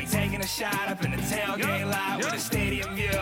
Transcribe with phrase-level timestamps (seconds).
[0.00, 3.18] we taking a shot up in the tailgate lot with a stadium view.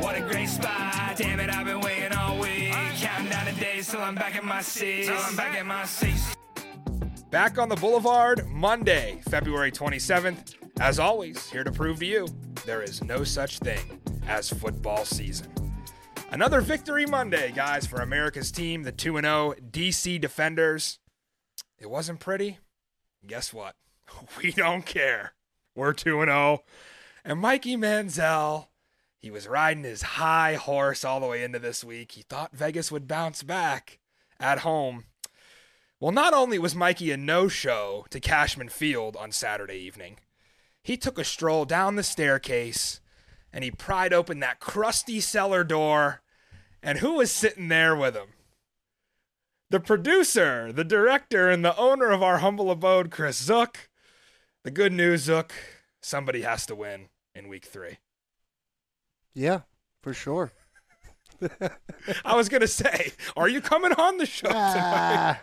[0.00, 1.16] What a great spot.
[1.16, 2.72] Damn it, I've been waiting all week.
[2.98, 5.06] Counting down the days till I'm back in my seat.
[5.06, 6.20] Till I'm back in my seat.
[7.30, 10.54] Back on the Boulevard, Monday, February 27th.
[10.80, 12.28] As always, here to prove to you
[12.64, 15.48] there is no such thing as football season.
[16.30, 21.00] Another victory Monday, guys, for America's team, the 2 0 DC Defenders.
[21.78, 22.58] It wasn't pretty.
[23.26, 23.74] Guess what?
[24.42, 25.32] We don't care.
[25.74, 26.64] We're 2 0.
[27.24, 28.68] And Mikey Manziel,
[29.18, 32.12] he was riding his high horse all the way into this week.
[32.12, 33.98] He thought Vegas would bounce back
[34.38, 35.04] at home.
[36.00, 40.16] Well, not only was Mikey a no show to Cashman Field on Saturday evening,
[40.82, 43.00] he took a stroll down the staircase
[43.52, 46.22] and he pried open that crusty cellar door.
[46.82, 48.28] And who was sitting there with him?
[49.68, 53.89] The producer, the director, and the owner of our humble abode, Chris Zook.
[54.62, 55.54] The good news, Zook,
[56.02, 57.98] somebody has to win in week three.
[59.32, 59.60] Yeah,
[60.02, 60.52] for sure.
[62.24, 64.60] I was going to say, are you coming on the show tonight?
[64.84, 65.40] Ah,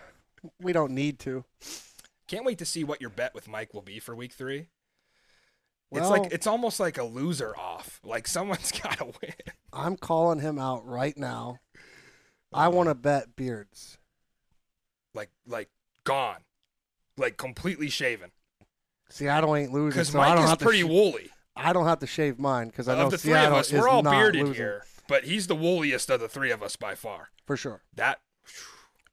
[0.61, 1.45] we don't need to.
[2.27, 4.67] Can't wait to see what your bet with Mike will be for week three.
[5.91, 7.99] it's like it's almost like a loser off.
[8.03, 9.33] Like someone's got to win.
[9.73, 11.59] I'm calling him out right now.
[12.53, 13.97] I want to bet beards.
[15.15, 15.69] Like like
[16.03, 16.41] gone,
[17.17, 18.31] like completely shaven.
[19.09, 21.13] Seattle ain't losing, Because so I Mike don't is pretty sh- wool
[21.55, 23.71] I don't have to shave mine because I know Of the three Seattle of us,
[23.73, 26.61] is we're all not bearded losing, here, but he's the wooliest of the three of
[26.61, 27.29] us by far.
[27.45, 27.81] for sure.
[27.95, 28.19] That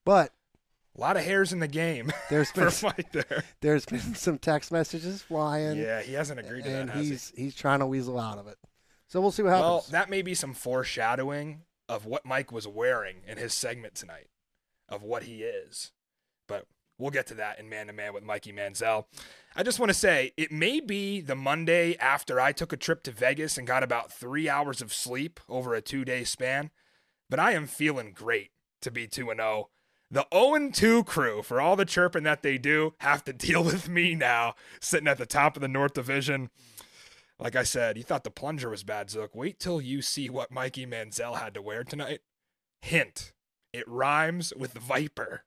[0.05, 0.33] But
[0.97, 3.45] a lot of hairs in the game there's for been there.
[3.62, 7.11] there's been some text messages flying, Yeah, he hasn't agreed to and that, has he?
[7.12, 8.59] he's he's trying to weasel out of it.
[9.06, 9.65] So we'll see what happens.
[9.65, 14.28] Well, that may be some foreshadowing of what Mike was wearing in his segment tonight,
[14.89, 15.92] of what he is.
[16.98, 19.06] We'll get to that in Man to Man with Mikey Manziel.
[19.56, 23.03] I just want to say it may be the Monday after I took a trip
[23.05, 26.70] to Vegas and got about three hours of sleep over a two day span,
[27.28, 28.50] but I am feeling great
[28.83, 29.71] to be 2 0.
[30.10, 33.88] The 0 2 crew, for all the chirping that they do, have to deal with
[33.88, 36.50] me now, sitting at the top of the North Division.
[37.38, 39.34] Like I said, you thought the plunger was bad, Zook.
[39.34, 42.21] Wait till you see what Mikey Manziel had to wear tonight.
[42.81, 43.33] Hint,
[43.72, 45.43] it rhymes with Viper.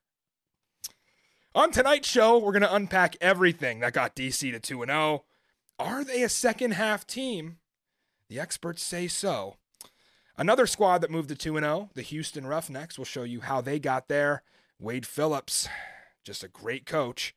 [1.54, 5.24] On tonight's show, we're going to unpack everything that got DC to 2 0.
[5.78, 7.58] Are they a second half team?
[8.28, 9.56] The experts say so.
[10.36, 13.78] Another squad that moved to 2 0, the Houston Roughnecks, will show you how they
[13.78, 14.42] got there.
[14.78, 15.68] Wade Phillips,
[16.22, 17.34] just a great coach.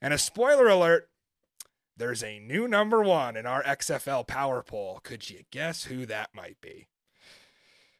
[0.00, 1.08] And a spoiler alert
[1.96, 5.00] there's a new number one in our XFL power poll.
[5.02, 6.86] Could you guess who that might be?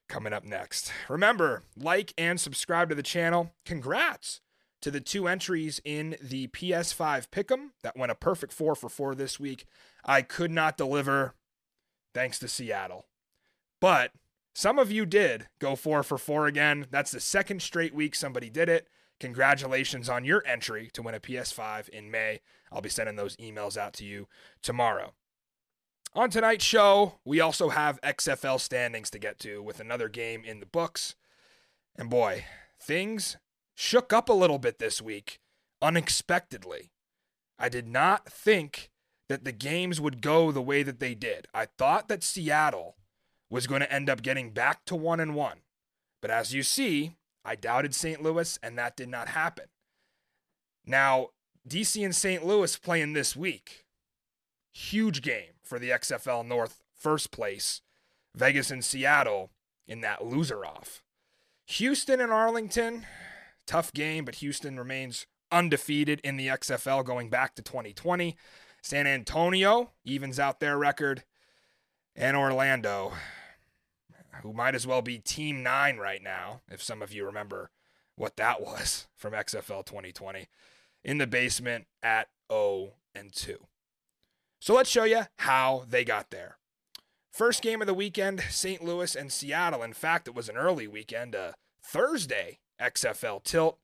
[0.09, 0.91] Coming up next.
[1.07, 3.53] Remember, like and subscribe to the channel.
[3.67, 4.41] Congrats
[4.83, 9.15] to the two entries in the PS5 Pick'em that went a perfect four for four
[9.15, 9.67] this week.
[10.05, 11.35] I could not deliver
[12.15, 13.07] thanks to Seattle.
[13.81, 14.13] But
[14.55, 16.87] some of you did go four for four again.
[16.91, 18.89] That's the second straight week somebody did it.
[19.19, 22.41] Congratulations on your entry to win a PS5 in May.
[22.73, 24.29] I'll be sending those emails out to you
[24.63, 25.13] tomorrow.
[26.15, 30.59] On tonight's show, we also have XFL standings to get to with another game in
[30.59, 31.15] the books.
[31.97, 32.47] And boy,
[32.81, 33.37] things
[33.81, 35.41] shook up a little bit this week
[35.81, 36.93] unexpectedly.
[37.59, 38.91] I did not think
[39.31, 41.47] that the games would go the way that they did.
[41.55, 42.97] I thought that Seattle
[43.49, 45.59] was going to end up getting back to 1 and 1.
[46.21, 48.23] But as you see, I doubted St.
[48.23, 49.67] Louis and that did not happen.
[50.85, 51.29] Now,
[51.67, 52.45] DC and St.
[52.45, 53.87] Louis playing this week.
[54.75, 57.81] Huge game for the XFL North first place.
[58.37, 59.51] Vegas and Seattle
[59.89, 61.03] in that loser off.
[61.67, 63.07] Houston and Arlington,
[63.71, 68.37] tough game, but Houston remains undefeated in the XFL going back to 2020.
[68.83, 71.23] San Antonio evens out their record.
[72.17, 73.13] And Orlando,
[74.43, 77.71] who might as well be Team 9 right now, if some of you remember
[78.17, 80.49] what that was from XFL 2020,
[81.05, 83.57] in the basement at 0 and 2.
[84.59, 86.57] So let's show you how they got there.
[87.31, 88.83] First game of the weekend, St.
[88.83, 89.85] Louis and Seattle.
[89.85, 93.79] In fact, it was an early weekend, a Thursday XFL tilt.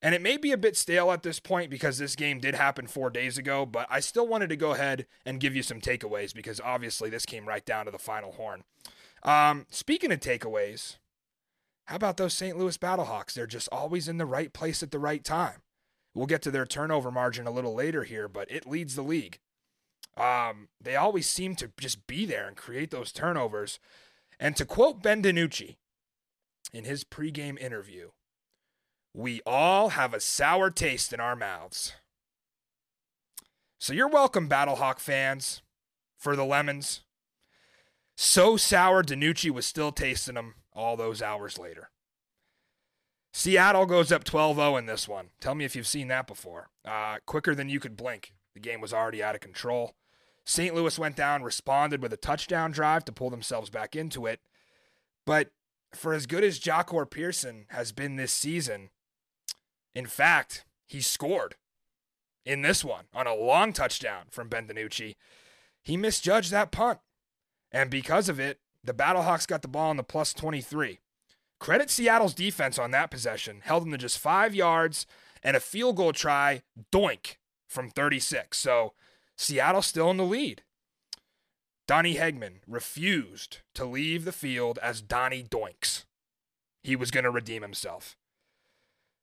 [0.00, 2.86] And it may be a bit stale at this point because this game did happen
[2.86, 6.32] four days ago, but I still wanted to go ahead and give you some takeaways
[6.32, 8.62] because obviously this came right down to the final horn.
[9.24, 10.98] Um, speaking of takeaways,
[11.86, 12.56] how about those St.
[12.56, 13.32] Louis Battlehawks?
[13.32, 15.62] They're just always in the right place at the right time.
[16.14, 19.40] We'll get to their turnover margin a little later here, but it leads the league.
[20.16, 23.78] Um, they always seem to just be there and create those turnovers.
[24.38, 25.76] And to quote Ben DiNucci
[26.72, 28.10] in his pregame interview,
[29.14, 31.94] we all have a sour taste in our mouths.
[33.78, 35.62] So you're welcome, Battlehawk fans.
[36.16, 37.02] for the Lemons.
[38.16, 41.90] So sour, DiNucci was still tasting them all those hours later.
[43.32, 45.28] Seattle goes up 12 0 in this one.
[45.40, 46.70] Tell me if you've seen that before.
[46.84, 48.32] Uh, quicker than you could blink.
[48.54, 49.94] The game was already out of control.
[50.44, 50.74] St.
[50.74, 54.40] Louis went down, responded with a touchdown drive to pull themselves back into it.
[55.24, 55.50] But
[55.94, 58.90] for as good as Jahcour Pearson has been this season,
[59.98, 61.56] in fact, he scored
[62.46, 65.16] in this one on a long touchdown from Ben DiNucci.
[65.82, 67.00] He misjudged that punt.
[67.72, 71.00] And because of it, the Battlehawks got the ball on the plus 23.
[71.58, 75.04] Credit Seattle's defense on that possession, held them to just five yards
[75.42, 76.62] and a field goal try,
[76.92, 78.56] doink, from 36.
[78.56, 78.92] So
[79.36, 80.62] Seattle still in the lead.
[81.88, 86.04] Donnie Hageman refused to leave the field as Donnie Doinks.
[86.84, 88.16] He was going to redeem himself.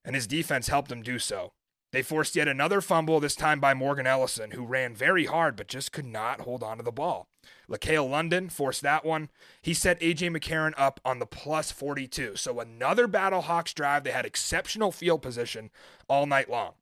[0.05, 1.51] And his defense helped him do so.
[1.91, 5.67] They forced yet another fumble, this time by Morgan Ellison, who ran very hard but
[5.67, 7.27] just could not hold on to the ball.
[7.69, 9.29] LaCale London forced that one.
[9.61, 10.29] He set A.J.
[10.29, 12.35] McCarron up on the plus 42.
[12.35, 14.03] So another Battlehawks drive.
[14.03, 15.69] They had exceptional field position
[16.07, 16.73] all night long.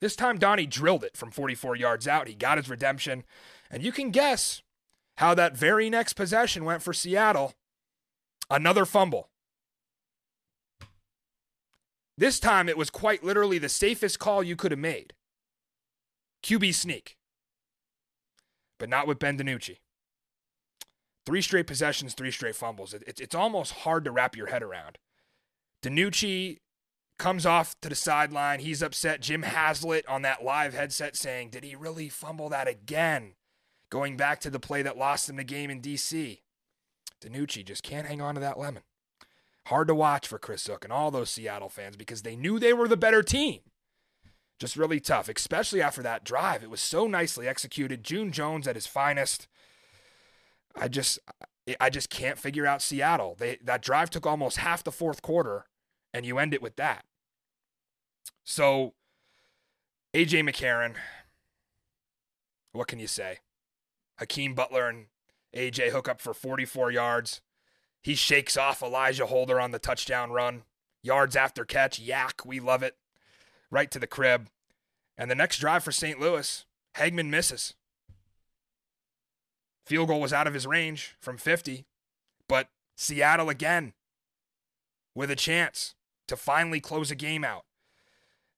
[0.00, 2.26] This time, Donnie drilled it from 44 yards out.
[2.26, 3.24] He got his redemption.
[3.70, 4.62] And you can guess
[5.18, 7.52] how that very next possession went for Seattle.
[8.48, 9.29] Another fumble.
[12.20, 15.14] This time, it was quite literally the safest call you could have made.
[16.42, 17.16] QB sneak.
[18.78, 19.78] But not with Ben DiNucci.
[21.24, 22.92] Three straight possessions, three straight fumbles.
[22.92, 24.98] It's, it's almost hard to wrap your head around.
[25.82, 26.58] DiNucci
[27.18, 28.60] comes off to the sideline.
[28.60, 29.22] He's upset.
[29.22, 33.32] Jim Haslett on that live headset saying, Did he really fumble that again?
[33.88, 36.42] Going back to the play that lost him the game in D.C.
[37.24, 38.82] DiNucci just can't hang on to that lemon.
[39.70, 42.72] Hard to watch for Chris Zook and all those Seattle fans because they knew they
[42.72, 43.60] were the better team.
[44.58, 46.64] Just really tough, especially after that drive.
[46.64, 48.02] It was so nicely executed.
[48.02, 49.46] June Jones at his finest.
[50.74, 51.20] I just
[51.78, 53.36] I just can't figure out Seattle.
[53.38, 55.66] They that drive took almost half the fourth quarter
[56.12, 57.04] and you end it with that.
[58.42, 58.94] So,
[60.12, 60.96] AJ McCarron,
[62.72, 63.38] what can you say?
[64.18, 65.06] Hakeem Butler and
[65.54, 67.40] AJ hook up for 44 yards.
[68.02, 70.62] He shakes off Elijah Holder on the touchdown run.
[71.02, 72.96] Yards after catch, yak, we love it.
[73.70, 74.48] Right to the crib.
[75.16, 76.18] And the next drive for St.
[76.18, 76.64] Louis,
[76.96, 77.74] Hageman misses.
[79.86, 81.84] Field goal was out of his range from 50,
[82.48, 83.92] but Seattle again
[85.14, 85.94] with a chance
[86.28, 87.64] to finally close a game out.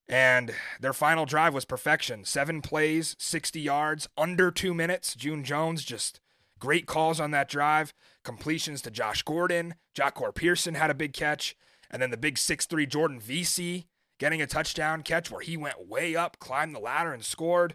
[0.09, 2.25] And their final drive was perfection.
[2.25, 5.15] Seven plays, 60 yards, under two minutes.
[5.15, 6.21] June Jones just
[6.63, 7.93] great calls on that drive.
[8.23, 9.75] Completions to Josh Gordon.
[9.99, 11.57] Jahcour Pearson had a big catch.
[11.91, 13.87] And then the big 6'3 Jordan Veasy
[14.21, 17.75] getting a touchdown catch where he went way up, climbed the ladder, and scored.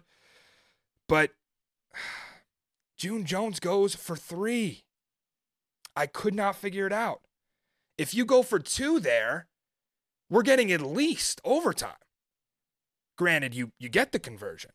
[1.06, 1.32] But
[2.96, 4.84] June Jones goes for three.
[5.94, 7.20] I could not figure it out.
[7.98, 9.48] If you go for two there,
[10.30, 11.92] we're getting at least overtime.
[13.18, 14.70] Granted, you you get the conversion,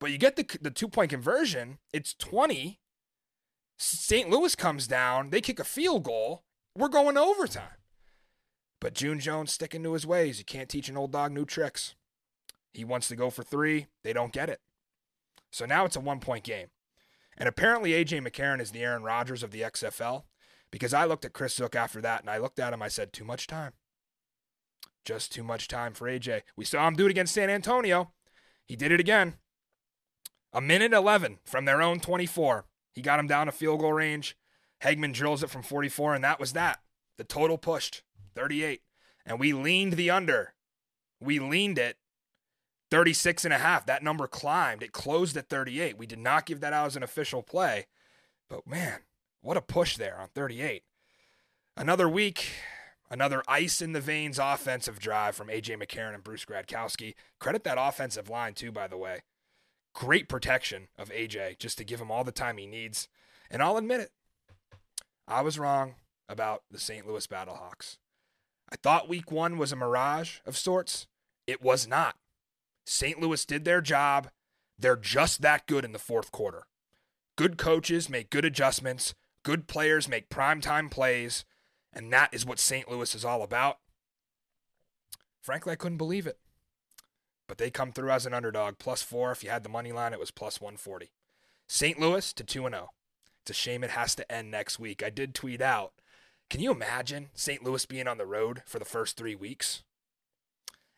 [0.00, 1.78] but you get the the two point conversion.
[1.92, 2.80] It's twenty.
[3.76, 4.30] St.
[4.30, 5.30] Louis comes down.
[5.30, 6.44] They kick a field goal.
[6.76, 7.78] We're going overtime.
[8.80, 10.38] But June Jones sticking to his ways.
[10.38, 11.94] You can't teach an old dog new tricks.
[12.72, 13.86] He wants to go for three.
[14.02, 14.60] They don't get it.
[15.50, 16.66] So now it's a one point game.
[17.36, 20.24] And apparently, AJ McCarron is the Aaron Rodgers of the XFL
[20.70, 22.82] because I looked at Chris Zook after that and I looked at him.
[22.82, 23.72] I said, too much time.
[25.04, 26.42] Just too much time for AJ.
[26.56, 28.12] We saw him do it against San Antonio.
[28.66, 29.34] He did it again.
[30.52, 32.64] A minute 11 from their own 24.
[32.94, 34.36] He got him down to field goal range.
[34.82, 36.80] Hageman drills it from 44, and that was that.
[37.18, 38.02] The total pushed
[38.34, 38.82] 38.
[39.26, 40.54] And we leaned the under.
[41.20, 41.96] We leaned it
[42.90, 43.86] 36 and a half.
[43.86, 44.82] That number climbed.
[44.82, 45.96] It closed at 38.
[45.96, 47.86] We did not give that out as an official play.
[48.48, 49.00] But man,
[49.40, 50.82] what a push there on 38.
[51.76, 52.50] Another week,
[53.10, 55.76] Another ice in the veins offensive drive from A.J.
[55.76, 57.14] McCarron and Bruce Gradkowski.
[57.38, 59.20] Credit that offensive line, too, by the way.
[59.94, 61.56] Great protection of A.J.
[61.58, 63.08] just to give him all the time he needs.
[63.50, 64.10] And I'll admit it,
[65.26, 65.94] I was wrong
[66.28, 67.06] about the St.
[67.06, 67.98] Louis Battlehawks.
[68.70, 71.06] I thought week one was a mirage of sorts.
[71.46, 72.16] It was not.
[72.84, 73.20] St.
[73.20, 74.30] Louis did their job.
[74.78, 76.66] They're just that good in the fourth quarter.
[77.36, 79.14] Good coaches make good adjustments.
[79.42, 81.44] Good players make primetime plays.
[81.92, 82.90] And that is what St.
[82.90, 83.78] Louis is all about.
[85.40, 86.38] Frankly, I couldn't believe it.
[87.46, 89.32] But they come through as an underdog, plus four.
[89.32, 91.10] If you had the money line, it was plus 140.
[91.66, 91.98] St.
[91.98, 92.90] Louis to 2 0.
[93.42, 95.02] It's a shame it has to end next week.
[95.02, 95.92] I did tweet out.
[96.48, 97.62] Can you imagine St.
[97.62, 99.82] Louis being on the road for the first three weeks?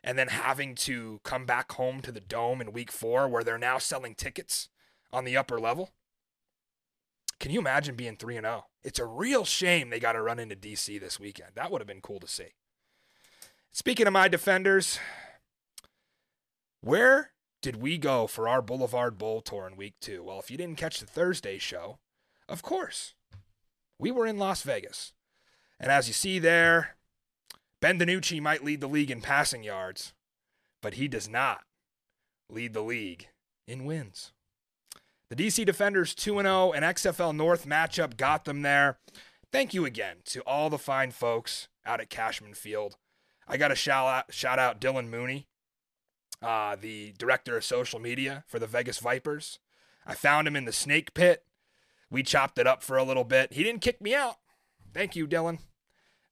[0.05, 3.59] And then having to come back home to the dome in week four where they're
[3.59, 4.69] now selling tickets
[5.13, 5.91] on the upper level?
[7.41, 8.67] Can you imagine being 3 and 0?
[8.83, 11.51] It's a real shame they got to run into DC this weekend.
[11.55, 12.55] That would have been cool to see.
[13.73, 14.99] Speaking of my defenders,
[16.87, 20.23] where did we go for our Boulevard Bowl tour in week 2?
[20.23, 21.99] Well, if you didn't catch the Thursday show,
[22.49, 23.15] of course,
[23.99, 25.13] we were in Las Vegas.
[25.81, 26.97] And as you see there,
[27.83, 30.13] Ben DiNucci might lead the league in passing yards,
[30.81, 31.63] but he does not
[32.49, 33.29] lead the league
[33.67, 34.33] in wins.
[35.29, 39.01] The DC Defenders 2 0 and oh, XFL North matchup got them there.
[39.51, 42.97] Thank you again to all the fine folks out at Cashman Field.
[43.49, 45.49] I got to shout out, shout out Dylan Mooney,
[46.43, 49.59] uh, the director of social media for the Vegas Vipers.
[50.07, 51.45] I found him in the snake pit.
[52.11, 53.53] We chopped it up for a little bit.
[53.53, 54.37] He didn't kick me out.
[54.95, 55.59] Thank you, Dylan.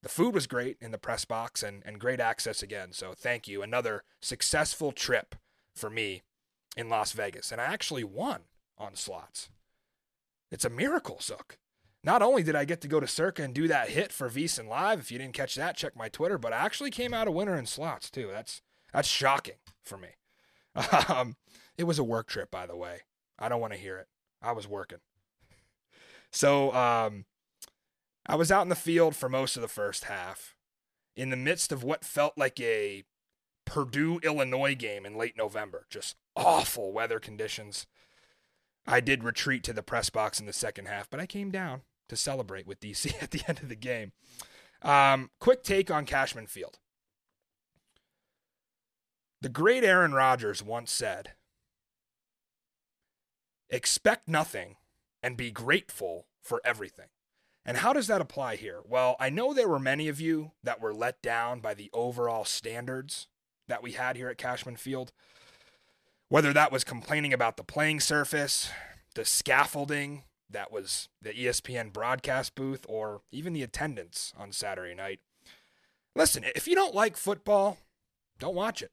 [0.03, 2.93] The food was great in the press box and, and great access again.
[2.93, 3.63] So thank you.
[3.63, 5.35] Another successful trip
[5.75, 6.23] for me
[6.77, 7.51] in Las Vegas.
[7.51, 8.43] And I actually won
[8.79, 9.49] on slots.
[10.51, 11.59] It's a miracle, Zook.
[12.05, 14.69] Not only did I get to go to Circa and do that hit for VSiN
[14.69, 17.33] Live, if you didn't catch that, check my Twitter, but I actually came out a
[17.33, 18.29] winner in slots too.
[18.31, 18.61] That's
[18.95, 20.09] that's shocking for me.
[21.09, 21.37] Um,
[21.77, 23.01] it was a work trip, by the way.
[23.39, 24.09] I don't want to hear it.
[24.43, 24.99] I was working.
[26.33, 27.27] So um,
[28.27, 30.57] I was out in the field for most of the first half
[31.15, 33.05] in the midst of what felt like a
[33.65, 35.87] Purdue Illinois game in late November.
[35.91, 37.87] Just awful weather conditions.
[38.87, 41.83] I did retreat to the press box in the second half, but I came down
[42.09, 44.13] to celebrate with DC at the end of the game.
[44.83, 46.79] Um, quick take on Cashman Field.
[49.45, 51.33] The great Aaron Rodgers once said,
[53.69, 54.77] Expect nothing
[55.23, 57.09] and be grateful for everything.
[57.63, 58.81] And how does that apply here?
[58.89, 62.47] Well, I know there were many of you that were let down by the overall
[62.47, 63.27] standards
[63.69, 65.13] that we had here at Cashman Field.
[66.31, 68.71] Whether that was complaining about the playing surface,
[69.15, 75.21] the scaffolding that was the ESPN broadcast booth, or even the attendance on Saturday night.
[76.17, 77.77] Listen, if you don't like football,
[78.39, 78.91] don't watch it.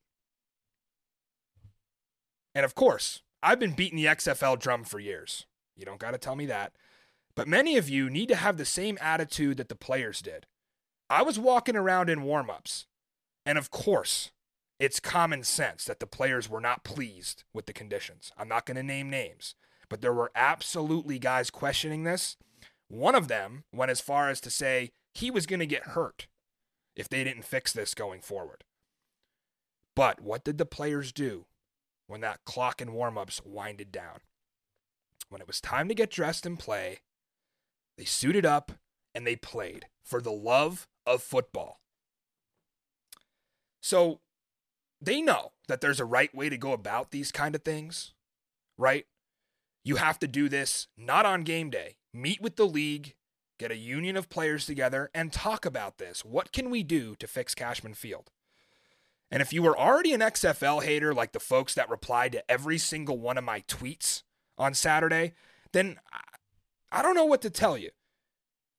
[2.53, 5.46] And of course, I've been beating the XFL drum for years.
[5.75, 6.74] You don't got to tell me that.
[7.36, 10.46] But many of you need to have the same attitude that the players did.
[11.10, 12.86] I was walking around in warm-ups,
[13.46, 14.31] and of course,
[14.79, 18.31] it's common sense that the players were not pleased with the conditions.
[18.38, 19.55] I'm not going to name names,
[19.89, 22.38] but there were absolutely guys questioning this.
[22.88, 26.27] One of them went as far as to say he was going to get hurt
[26.96, 28.63] if they didn't fix this going forward.
[29.96, 31.46] But what did the players do
[32.12, 34.20] when that clock and warm-ups winded down?
[35.30, 37.00] When it was time to get dressed and play,
[37.98, 38.74] they suited up
[39.15, 41.80] and they played for the love of football.
[43.82, 44.20] So
[45.01, 48.13] they know that there's a right way to go about these kind of things,
[48.77, 49.06] right?
[49.84, 51.96] You have to do this not on game day.
[52.13, 53.15] Meet with the league,
[53.58, 56.24] get a union of players together, and talk about this.
[56.25, 58.30] What can we do to fix Cashman Field?
[59.32, 62.78] And if you were already an XFL hater like the folks that replied to every
[62.78, 64.24] single one of my tweets
[64.58, 65.34] on Saturday,
[65.72, 66.00] then
[66.92, 67.92] I don't know what to tell you.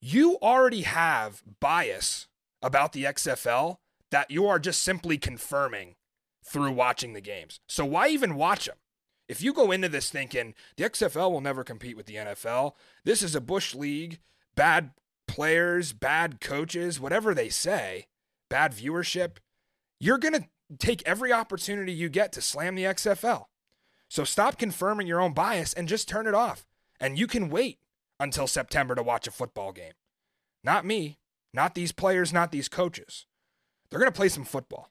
[0.00, 2.26] You already have bias
[2.60, 3.78] about the XFL
[4.10, 5.94] that you are just simply confirming
[6.44, 7.60] through watching the games.
[7.66, 8.76] So why even watch them?
[9.28, 12.72] If you go into this thinking the XFL will never compete with the NFL,
[13.04, 14.18] this is a Bush league,
[14.54, 14.90] bad
[15.26, 18.08] players, bad coaches, whatever they say,
[18.50, 19.36] bad viewership,
[20.02, 23.44] you're going to take every opportunity you get to slam the XFL.
[24.08, 26.66] So stop confirming your own bias and just turn it off.
[26.98, 27.78] And you can wait
[28.18, 29.92] until September to watch a football game.
[30.64, 31.18] Not me,
[31.54, 33.26] not these players, not these coaches.
[33.88, 34.90] They're going to play some football.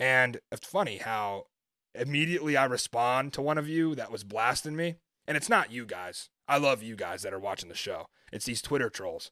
[0.00, 1.46] And it's funny how
[1.94, 4.96] immediately I respond to one of you that was blasting me.
[5.28, 6.30] And it's not you guys.
[6.48, 8.08] I love you guys that are watching the show.
[8.32, 9.30] It's these Twitter trolls.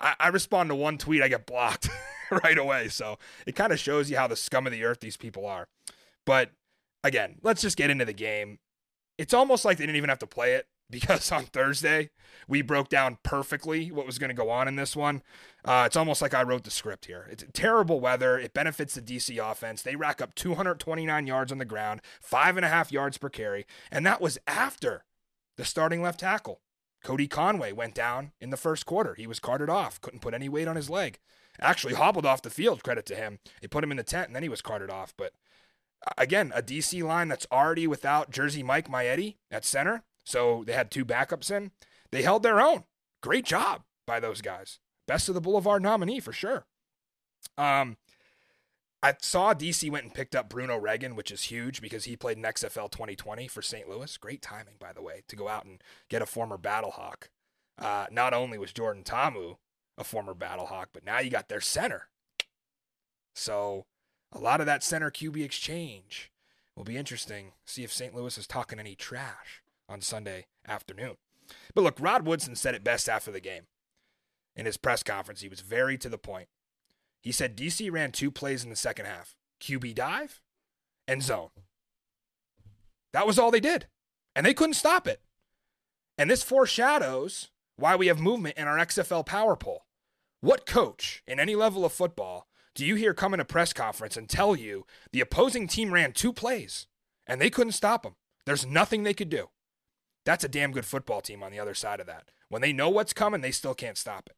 [0.00, 1.88] I, I respond to one tweet, I get blocked
[2.44, 2.88] right away.
[2.88, 5.68] So it kind of shows you how the scum of the earth these people are.
[6.24, 6.50] But
[7.02, 8.58] again, let's just get into the game.
[9.18, 12.10] It's almost like they didn't even have to play it because on Thursday
[12.46, 15.22] we broke down perfectly what was going to go on in this one.
[15.64, 17.26] Uh, it's almost like I wrote the script here.
[17.30, 18.38] It's terrible weather.
[18.38, 19.82] It benefits the DC offense.
[19.82, 23.66] They rack up 229 yards on the ground, five and a half yards per carry,
[23.90, 25.04] and that was after
[25.56, 26.60] the starting left tackle.
[27.02, 29.14] Cody Conway went down in the first quarter.
[29.14, 31.18] He was carted off, couldn't put any weight on his leg.
[31.60, 33.38] Actually hobbled off the field, credit to him.
[33.60, 35.14] They put him in the tent and then he was carted off.
[35.16, 35.32] But
[36.18, 40.02] again, a DC line that's already without Jersey Mike Maietti at center.
[40.24, 41.70] So they had two backups in.
[42.10, 42.84] They held their own.
[43.22, 44.78] Great job by those guys.
[45.06, 46.66] Best of the Boulevard nominee for sure.
[47.58, 47.98] Um,
[49.02, 52.38] I saw DC went and picked up Bruno Reagan, which is huge because he played
[52.38, 53.88] in XFL 2020 for St.
[53.88, 54.16] Louis.
[54.16, 57.28] Great timing, by the way, to go out and get a former Battlehawk.
[57.78, 59.56] Uh, not only was Jordan Ta'amu
[59.96, 62.08] a former Battlehawk, but now you got their center.
[63.34, 63.86] So
[64.32, 66.30] a lot of that center QB exchange
[66.76, 67.52] will be interesting.
[67.64, 68.14] See if St.
[68.14, 71.16] Louis is talking any trash on Sunday afternoon.
[71.74, 73.64] But look, Rod Woodson said it best after the game.
[74.56, 76.48] In his press conference, he was very to the point.
[77.20, 80.40] He said DC ran two plays in the second half QB dive
[81.08, 81.50] and zone.
[83.12, 83.86] That was all they did.
[84.36, 85.20] And they couldn't stop it.
[86.18, 89.84] And this foreshadows why we have movement in our XFL power poll.
[90.40, 94.16] What coach in any level of football do you hear come in a press conference
[94.16, 96.86] and tell you the opposing team ran two plays
[97.26, 98.16] and they couldn't stop them?
[98.46, 99.50] There's nothing they could do.
[100.24, 102.30] That's a damn good football team on the other side of that.
[102.48, 104.36] When they know what's coming, they still can't stop it.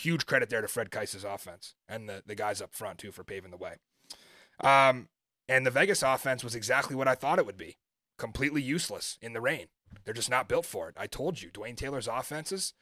[0.00, 3.24] Huge credit there to Fred Kaiss's offense and the, the guys up front, too, for
[3.24, 3.76] paving the way.
[4.62, 5.08] Um,
[5.48, 7.76] and the Vegas offense was exactly what I thought it would be
[8.18, 9.66] completely useless in the rain.
[10.04, 10.94] They're just not built for it.
[10.98, 12.74] I told you, Dwayne Taylor's offenses,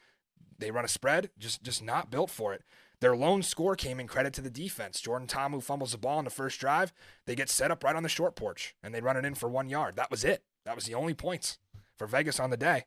[0.59, 2.62] they run a spread, just just not built for it.
[3.00, 5.00] Their lone score came in credit to the defense.
[5.00, 6.93] Jordan Ta'amu fumbles the ball in the first drive.
[7.27, 9.49] They get set up right on the short porch and they run it in for
[9.49, 9.95] one yard.
[9.97, 10.43] That was it.
[10.65, 11.59] That was the only points
[11.97, 12.87] for Vegas on the day.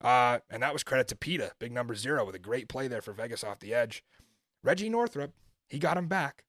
[0.00, 3.02] Uh, and that was credit to PETA, big number zero, with a great play there
[3.02, 4.04] for Vegas off the edge.
[4.62, 5.32] Reggie Northrup,
[5.68, 6.44] he got him back.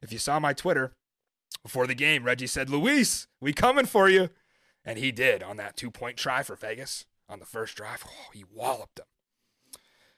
[0.00, 0.92] If you saw my Twitter
[1.62, 4.30] before the game, Reggie said, Luis, we coming for you.
[4.88, 8.02] And he did on that two point try for Vegas on the first drive.
[8.06, 9.04] Oh, he walloped them.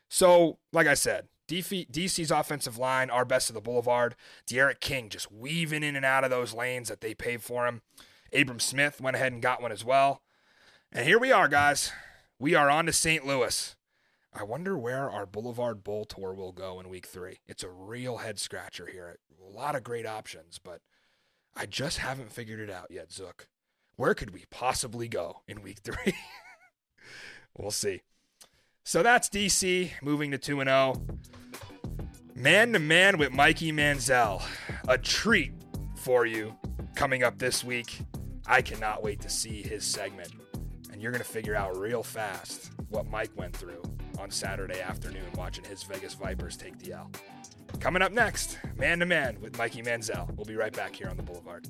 [0.09, 4.15] So, like I said, DC's offensive line, our best of the boulevard.
[4.47, 7.83] D'Eriq King just weaving in and out of those lanes that they paved for him.
[8.33, 10.23] Abram Smith went ahead and got one as well.
[10.93, 11.91] And here we are, guys.
[12.39, 13.27] We are on to St.
[13.27, 13.75] Louis.
[14.33, 17.41] I wonder where our Boulevard Bowl tour will go in week three.
[17.49, 19.19] It's a real head scratcher here.
[19.45, 20.81] A lot of great options, but
[21.57, 23.49] I just haven't figured it out yet, Zook.
[24.01, 26.15] Where could we possibly go in week three?
[27.59, 28.01] we'll see.
[28.83, 30.95] So that's DC moving to 2 0.
[32.35, 34.43] Man to man with Mikey Manziel.
[34.89, 35.53] A treat
[35.97, 36.55] for you
[36.95, 38.01] coming up this week.
[38.47, 40.33] I cannot wait to see his segment.
[40.91, 43.83] And you're going to figure out real fast what Mike went through
[44.19, 47.11] on Saturday afternoon watching his Vegas Vipers take the L.
[47.81, 50.35] Coming up next, man to man with Mikey Manziel.
[50.37, 51.69] We'll be right back here on the Boulevard.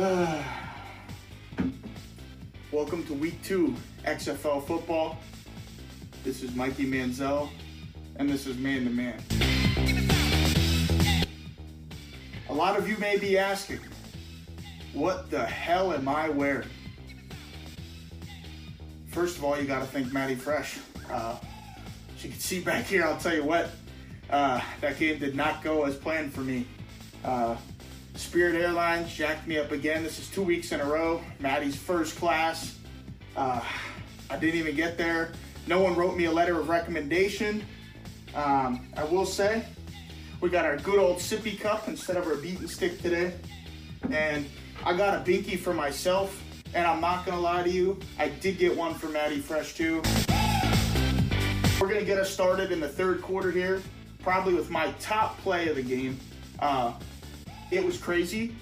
[2.72, 5.18] Welcome to week two XFL football.
[6.24, 7.50] This is Mikey Manziel,
[8.16, 9.22] and this is Man to Man.
[12.48, 13.80] A lot of you may be asking,
[14.94, 16.70] what the hell am I wearing?
[19.08, 20.78] First of all, you got to thank Maddie Fresh.
[21.10, 21.36] Uh,
[22.16, 23.70] as you can see back here, I'll tell you what,
[24.30, 26.66] uh, that game did not go as planned for me.
[27.22, 27.56] Uh,
[28.20, 30.02] Spirit Airlines jacked me up again.
[30.02, 31.22] This is two weeks in a row.
[31.40, 32.78] Maddie's first class.
[33.34, 33.60] Uh,
[34.28, 35.32] I didn't even get there.
[35.66, 37.64] No one wrote me a letter of recommendation.
[38.34, 39.64] Um, I will say,
[40.40, 43.32] we got our good old sippy cup instead of our beaten stick today.
[44.10, 44.46] And
[44.84, 46.40] I got a binky for myself.
[46.74, 50.02] And I'm not gonna lie to you, I did get one for Maddie Fresh too.
[51.80, 53.82] We're gonna get us started in the third quarter here,
[54.22, 56.20] probably with my top play of the game.
[56.60, 56.92] Uh,
[57.70, 58.54] it was crazy.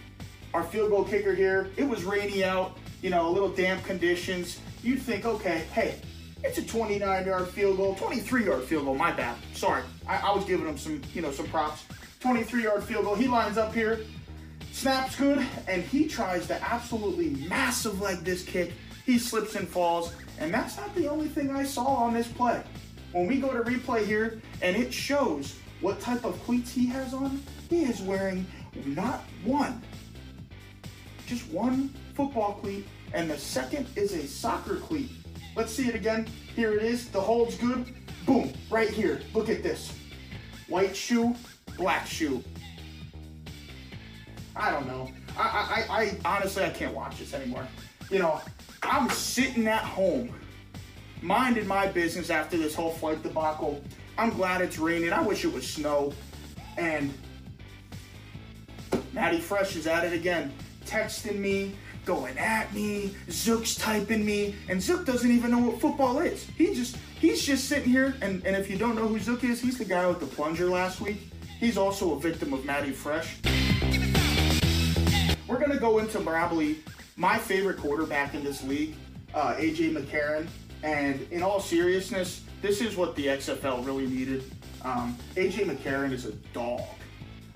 [0.55, 4.61] Our field goal kicker here, it was rainy out, you know, a little damp conditions.
[4.83, 6.01] You'd think, okay, hey,
[6.45, 9.37] it's a 29 yard field goal, 23 yard field goal, my bad.
[9.55, 9.83] Sorry.
[10.07, 11.85] I, I was giving him some, you know, some props.
[12.21, 13.15] 23 yard field goal.
[13.15, 14.01] He lines up here,
[14.73, 18.73] snaps good, and he tries to absolutely massive leg this kick.
[19.07, 22.63] He slips and falls, and that's not the only thing I saw on this play.
[23.13, 27.15] When we go to replay here, and it shows what type of cleats he has
[27.15, 28.47] on, he is wearing
[28.87, 29.83] not one,
[31.27, 35.11] just one football cleat, and the second is a soccer cleat.
[35.57, 36.27] Let's see it again.
[36.55, 37.09] Here it is.
[37.09, 37.95] The hold's good.
[38.27, 39.21] Boom, right here.
[39.35, 39.93] Look at this.
[40.69, 41.35] White shoe,
[41.77, 42.43] black shoe.
[44.55, 45.11] I don't know.
[45.39, 47.67] I, I, I honestly, I can't watch this anymore.
[48.11, 48.41] You know,
[48.83, 50.35] I'm sitting at home,
[51.23, 53.83] minding my business after this whole flight debacle.
[54.17, 55.13] I'm glad it's raining.
[55.13, 56.13] I wish it was snow.
[56.77, 57.15] And
[59.13, 60.53] Maddie Fresh is at it again,
[60.85, 61.75] texting me,
[62.05, 63.15] going at me.
[63.29, 66.47] Zook's typing me, and Zook doesn't even know what football is.
[66.57, 69.61] He just he's just sitting here, and, and if you don't know who Zook is,
[69.61, 71.31] he's the guy with the plunger last week.
[71.61, 73.39] He's also a victim of Maddie Fresh.
[75.49, 76.79] we're gonna go into probably
[77.17, 78.95] my favorite quarterback in this league,
[79.35, 80.47] uh, AJ McCarron.
[80.83, 84.45] And in all seriousness, this is what the XFL really needed.
[84.83, 86.83] Um, AJ McCarron is a dog.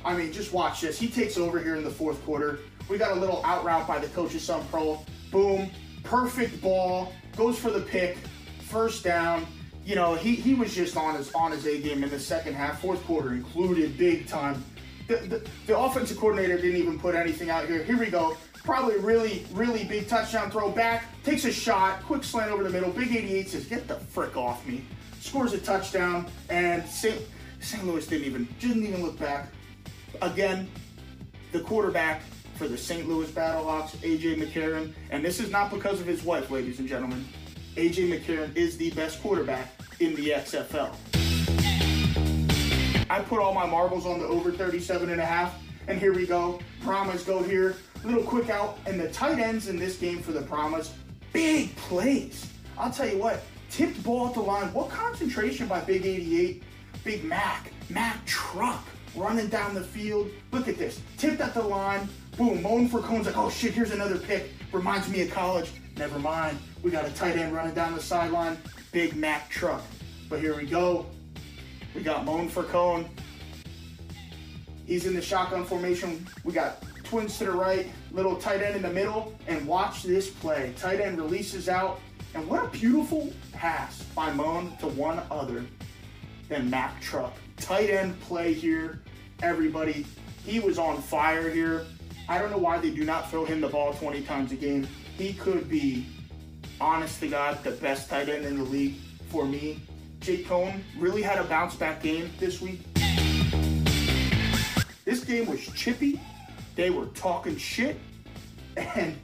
[0.05, 0.99] I mean, just watch this.
[0.99, 2.61] He takes over here in the fourth quarter.
[2.89, 5.01] We got a little out route by the coach's son pro.
[5.31, 5.71] Boom,
[6.03, 8.19] perfect ball, goes for the pick,
[8.61, 9.47] first down.
[9.85, 12.55] You know, he, he was just on his on his A game in the second
[12.55, 14.65] half, fourth quarter included, big time.
[15.09, 17.83] The, the, the offensive coordinator didn't even put anything out here.
[17.83, 18.37] Here we go.
[18.63, 22.91] Probably really, really big touchdown throw back, takes a shot, quick slant over the middle.
[22.91, 24.85] Big 88 says, Get the frick off me.
[25.21, 27.21] Scores a touchdown, and St.
[27.61, 27.85] St.
[27.85, 29.49] Louis didn't even didn't even look back.
[30.21, 30.69] Again,
[31.53, 32.23] the quarterback
[32.57, 33.09] for the St.
[33.09, 37.25] Louis Battlehawks, AJ McCarron, and this is not because of his wife, ladies and gentlemen.
[37.77, 40.95] AJ McCarron is the best quarterback in the XFL.
[43.11, 46.27] I put all my marbles on the over 37 and a half, and here we
[46.27, 46.61] go.
[46.83, 50.43] Brahmas go here, little quick out, and the tight ends in this game for the
[50.43, 50.95] Brahmas,
[51.33, 52.47] big plays.
[52.79, 54.73] I'll tell you what, tipped ball at the line.
[54.73, 56.63] What concentration by Big 88,
[57.05, 60.31] Big Mac, Mac truck running down the field.
[60.51, 62.09] Look at this, tipped at the line.
[62.37, 64.51] Boom, Moan for Cone's like, oh shit, here's another pick.
[64.73, 65.71] Reminds me of college.
[65.97, 66.59] Never mind.
[66.83, 68.57] We got a tight end running down the sideline.
[68.91, 69.83] Big Mac truck.
[70.29, 71.07] But here we go.
[71.95, 73.09] We got Moan for Cone.
[74.87, 76.27] He's in the shotgun formation.
[76.45, 80.31] We got twins to the right, little tight end in the middle, and watch this
[80.31, 80.73] play.
[80.79, 82.01] Tight end releases out,
[82.35, 85.65] and what a beautiful pass by Moan to one other
[86.49, 87.35] than Mac Truck.
[87.63, 88.99] Tight end play here,
[89.41, 90.05] everybody.
[90.45, 91.87] He was on fire here.
[92.29, 94.89] I don't know why they do not throw him the ball 20 times a game.
[95.17, 96.05] He could be,
[96.81, 98.97] honest to God, the best tight end in the league
[99.31, 99.81] for me.
[100.19, 102.81] Jack Coan really had a bounce back game this week.
[105.05, 106.21] This game was chippy.
[106.75, 107.97] They were talking shit.
[108.77, 109.17] And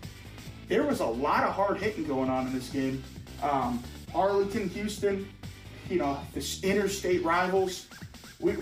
[0.69, 3.03] there was a lot of hard hitting going on in this game.
[3.43, 3.83] Um,
[4.15, 5.29] Arlington, Houston,
[5.91, 7.89] you know, this interstate rivals.
[8.41, 8.57] We,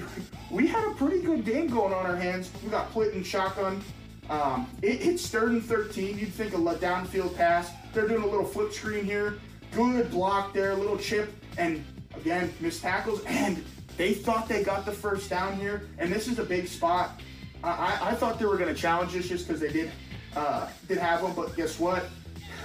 [0.51, 2.51] we had a pretty good game going on our hands.
[2.65, 3.83] We got Clinton shotgun.
[4.31, 6.19] Um, it hits third and 13.
[6.19, 7.71] You'd think a downfield pass.
[7.93, 9.35] They're doing a little flip screen here.
[9.73, 11.85] Good block there, a little chip, and
[12.15, 13.23] again, missed tackles.
[13.27, 13.63] And
[13.97, 15.89] they thought they got the first down here.
[15.99, 17.21] And this is a big spot.
[17.63, 19.91] I, I, I thought they were going to challenge this just because they did
[20.35, 22.05] uh, did have them, but guess what?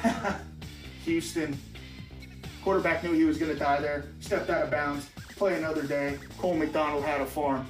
[1.06, 1.58] Houston
[2.64, 4.06] quarterback knew he was going to die there.
[4.20, 5.10] Stepped out of bounds.
[5.42, 6.20] Play another day.
[6.38, 7.66] Cole McDonald had a farm.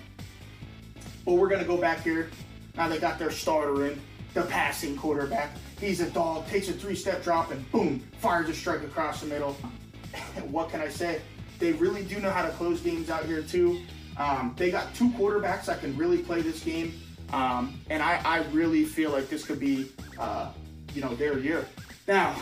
[1.23, 2.29] But we're going to go back here.
[2.75, 4.01] Now they got their starter in,
[4.33, 5.55] the passing quarterback.
[5.79, 9.27] He's a dog, takes a three step drop, and boom, fires a strike across the
[9.27, 9.53] middle.
[10.49, 11.21] what can I say?
[11.59, 13.79] They really do know how to close games out here, too.
[14.17, 16.99] Um, they got two quarterbacks that can really play this game.
[17.31, 20.51] Um, and I, I, really feel like this could be, uh,
[20.93, 21.65] you know, their year.
[22.05, 22.35] Now,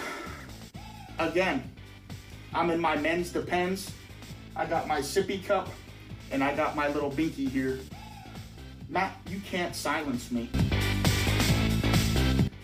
[1.19, 1.71] again,
[2.51, 3.91] I'm in my men's depends.
[4.60, 5.69] I got my sippy cup,
[6.32, 7.80] and I got my little binky here.
[8.89, 10.50] Matt, you can't silence me.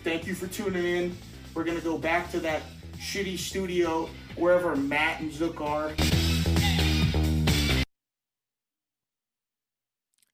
[0.04, 1.16] Thank you for tuning in.
[1.54, 2.60] We're gonna go back to that
[2.98, 5.92] shitty studio wherever Matt and Zook are.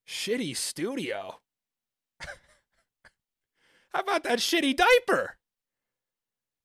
[0.05, 1.39] Shitty studio.
[3.93, 5.37] How about that shitty diaper?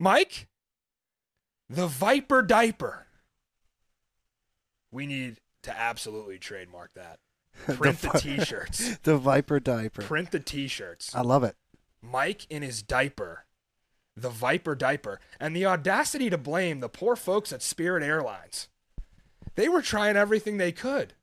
[0.00, 0.48] Mike?
[1.70, 3.07] The Viper diaper.
[4.90, 7.18] We need to absolutely trademark that.
[7.76, 8.98] Print the, vi- t-shirts.
[9.02, 10.02] the Viper diaper.
[10.02, 11.14] Print the t-shirts.
[11.14, 11.56] I love it.
[12.00, 13.44] Mike in his diaper.
[14.16, 15.20] The Viper diaper.
[15.40, 18.68] And the audacity to blame the poor folks at Spirit Airlines.
[19.56, 21.14] They were trying everything they could.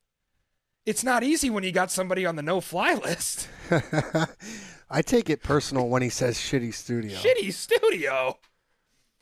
[0.85, 3.47] It's not easy when you got somebody on the no-fly list.
[4.89, 7.17] I take it personal when he says shitty studio.
[7.17, 8.37] Shitty studio.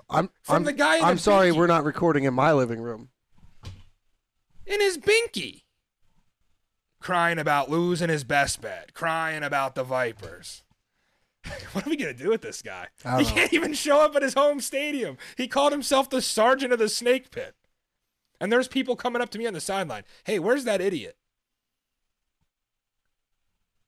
[0.10, 1.58] I'm From I'm, the guy I'm the sorry, binky.
[1.58, 3.10] we're not recording in my living room.
[4.65, 5.63] In his binky.
[6.99, 10.63] Crying about losing his best bet, crying about the Vipers.
[11.73, 12.88] what are we going to do with this guy?
[13.04, 13.23] He know.
[13.26, 15.17] can't even show up at his home stadium.
[15.36, 17.56] He called himself the sergeant of the snake pit.
[18.39, 20.04] And there's people coming up to me on the sideline.
[20.23, 21.17] Hey, where's that idiot?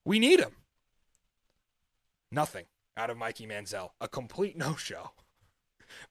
[0.03, 0.51] We need him.
[2.31, 2.65] Nothing
[2.97, 3.91] out of Mikey Manziel.
[3.99, 5.11] A complete no show.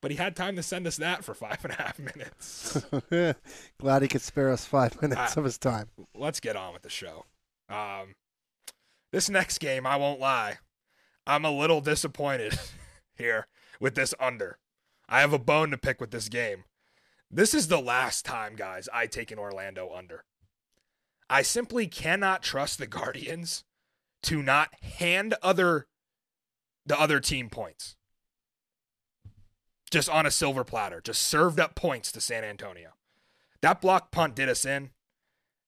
[0.01, 2.85] But he had time to send us that for five and a half minutes.
[3.81, 5.41] Glad he could spare us five minutes Ah.
[5.41, 5.89] of his time.
[6.15, 7.25] let's get on with the show.
[7.69, 8.15] Um,
[9.13, 10.59] this next game, I won't lie,
[11.27, 12.59] I'm a little disappointed
[13.17, 13.47] here
[13.81, 14.59] with this under.
[15.09, 16.65] I have a bone to pick with this game.
[17.31, 20.25] This is the last time, guys, I take an Orlando under.
[21.31, 23.65] I simply cannot trust the Guardians
[24.25, 25.87] to not hand other
[26.87, 27.97] the other team points.
[29.95, 32.95] Just on a silver platter, just served up points to San Antonio.
[33.61, 34.91] That block punt did us in.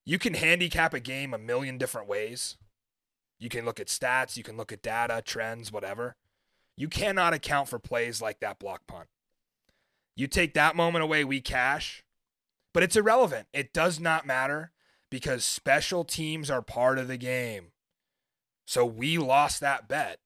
[0.04, 2.56] You can handicap a game a million different ways.
[3.38, 6.16] You can look at stats, you can look at data, trends, whatever.
[6.76, 9.06] You cannot account for plays like that block punt.
[10.16, 12.02] You take that moment away, we cash,
[12.74, 13.46] but it's irrelevant.
[13.52, 14.72] It does not matter
[15.08, 17.66] because special teams are part of the game.
[18.66, 20.18] So we lost that bet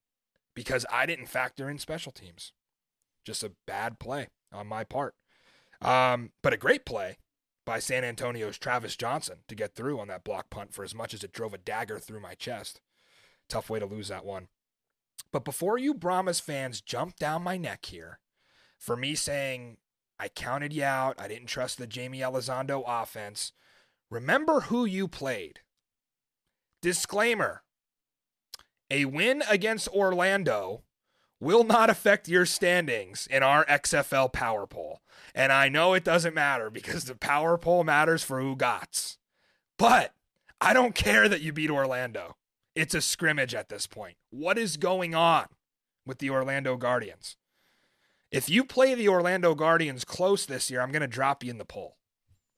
[0.54, 2.54] because I didn't factor in special teams.
[3.24, 5.14] Just a bad play on my part.
[5.83, 7.18] Um, but a great play
[7.64, 11.14] by San Antonio's Travis Johnson to get through on that block punt for as much
[11.14, 12.80] as it drove a dagger through my chest.
[13.48, 14.48] Tough way to lose that one.
[15.33, 18.18] But before you Brahmas fans jump down my neck here
[18.78, 19.76] for me saying
[20.18, 23.52] I counted you out, I didn't trust the Jamie Elizondo offense,
[24.11, 25.61] remember who you played.
[26.83, 27.62] Disclaimer
[28.90, 30.83] a win against Orlando
[31.40, 35.00] will not affect your standings in our XFL power poll.
[35.35, 39.16] And I know it doesn't matter because the power poll matters for who gots.
[39.79, 40.12] But
[40.61, 42.37] I don't care that you beat Orlando.
[42.74, 44.16] It's a scrimmage at this point.
[44.31, 45.46] What is going on
[46.07, 47.37] with the Orlando Guardians?
[48.31, 51.59] If you play the Orlando Guardians close this year, I'm going to drop you in
[51.59, 51.96] the poll.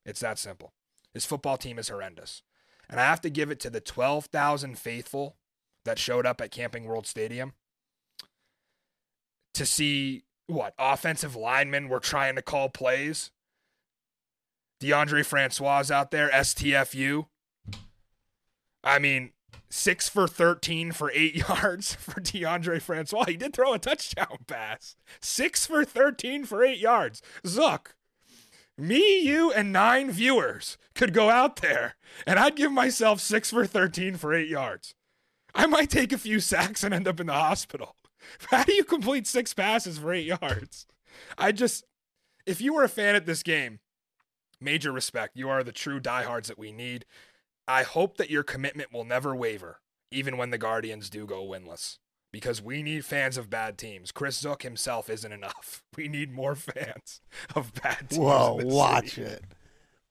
[0.05, 0.73] It's that simple.
[1.15, 2.43] This football team is horrendous.
[2.91, 5.37] And I have to give it to the 12,000 faithful
[5.85, 7.55] that showed up at Camping World Stadium
[9.55, 13.31] to see what offensive linemen were trying to call plays.
[14.81, 17.27] Deondre Francois out there, STFU.
[18.85, 19.31] I mean,
[19.71, 23.25] six for 13 for eight yards for Deondre Francois.
[23.27, 24.97] He did throw a touchdown pass.
[25.21, 27.23] Six for 13 for eight yards.
[27.47, 27.95] Zook,
[28.77, 31.95] me, you, and nine viewers could go out there
[32.27, 34.95] and I'd give myself six for 13 for eight yards.
[35.55, 37.95] I might take a few sacks and end up in the hospital.
[38.51, 40.87] How do you complete six passes for eight yards?
[41.37, 41.85] I just,
[42.47, 43.81] if you were a fan at this game,
[44.61, 45.37] major respect.
[45.37, 47.05] You are the true diehards that we need.
[47.69, 49.81] I hope that your commitment will never waver,
[50.11, 51.99] even when the Guardians do go winless,
[52.33, 54.13] because we need fans of bad teams.
[54.13, 55.83] Chris Zook himself isn't enough.
[55.97, 57.21] We need more fans
[57.55, 58.19] of bad teams.
[58.19, 59.23] Whoa, watch city.
[59.31, 59.45] it.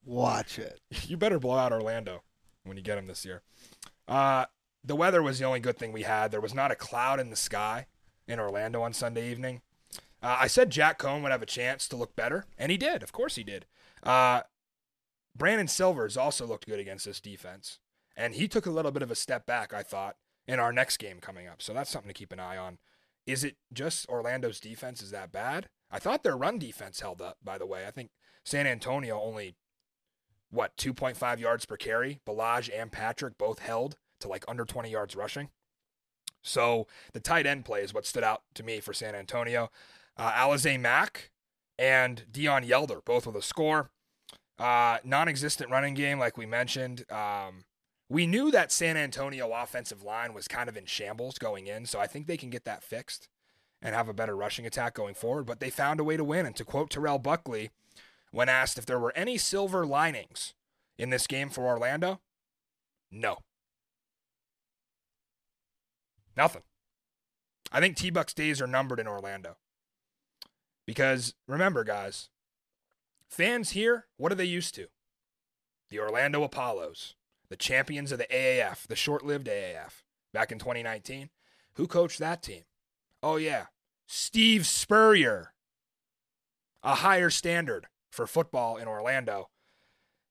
[0.06, 0.80] Watch it.
[1.08, 2.22] You better blow out Orlando
[2.64, 3.42] when you get him this year.
[4.08, 4.46] Uh,
[4.84, 6.30] the weather was the only good thing we had.
[6.30, 7.88] There was not a cloud in the sky
[8.28, 9.62] in Orlando on Sunday evening.
[10.24, 13.02] Uh, I said Jack Coan would have a chance to look better, and he did.
[13.02, 13.66] Of course, he did.
[14.04, 14.42] Uh,
[15.36, 17.80] Brandon Silvers also looked good against this defense,
[18.16, 20.98] and he took a little bit of a step back, I thought, in our next
[20.98, 21.62] game coming up.
[21.62, 22.78] So that's something to keep an eye on.
[23.26, 25.70] Is it just Orlando's defense is that bad?
[25.90, 27.86] I thought their run defense held up, by the way.
[27.88, 28.12] I think
[28.44, 29.56] San Antonio only,
[30.50, 32.20] what, 2.5 yards per carry?
[32.26, 35.50] Ballage and Patrick both held to like under 20 yards rushing.
[36.42, 39.70] So the tight end play is what stood out to me for San Antonio.
[40.18, 41.32] Uh, Alize Mack
[41.78, 43.90] and Deon Yelder, both with a score.
[44.60, 47.06] Uh, non-existent running game, like we mentioned.
[47.12, 47.66] Um,
[48.10, 52.00] we knew that San Antonio offensive line was kind of in shambles going in, so
[52.00, 53.28] I think they can get that fixed
[53.82, 55.46] and have a better rushing attack going forward.
[55.46, 56.46] But they found a way to win.
[56.46, 57.72] And to quote Terrell Buckley,
[58.32, 60.54] when asked if there were any silver linings
[60.98, 62.20] in this game for Orlando,
[63.10, 63.38] no.
[66.42, 66.64] Nothing.
[67.72, 69.58] I think T Buck's days are numbered in Orlando.
[70.88, 72.30] Because remember, guys,
[73.30, 74.88] fans here, what are they used to?
[75.92, 77.14] The Orlando Apollos,
[77.50, 80.02] the champions of the AAF, the short lived AAF,
[80.34, 81.30] back in 2019.
[81.76, 82.64] Who coached that team?
[83.22, 83.66] Oh, yeah,
[84.08, 85.54] Steve Spurrier.
[86.82, 89.52] A higher standard for football in Orlando.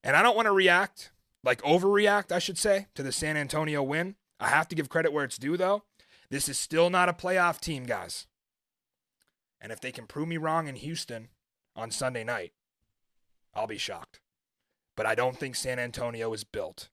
[0.03, 1.12] And I don't want to react,
[1.44, 4.16] like overreact, I should say, to the San Antonio win.
[4.40, 5.85] I have to give credit where it's due, though.
[6.30, 8.26] This is still not a playoff team, guys.
[9.60, 11.28] And if they can prove me wrong in Houston
[11.74, 12.52] on Sunday night,
[13.54, 14.20] I'll be shocked.
[14.96, 16.88] But I don't think San Antonio is built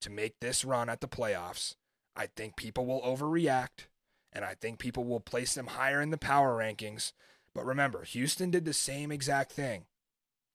[0.00, 1.74] to make this run at the playoffs.
[2.16, 3.86] I think people will overreact,
[4.32, 7.12] and I think people will place them higher in the power rankings.
[7.54, 9.86] But remember, Houston did the same exact thing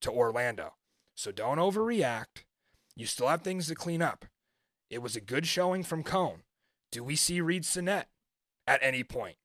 [0.01, 0.73] to Orlando.
[1.15, 2.43] So don't overreact.
[2.95, 4.25] You still have things to clean up.
[4.89, 6.41] It was a good showing from Coan.
[6.93, 8.05] Do we see Reid Sinnett
[8.67, 9.37] at any point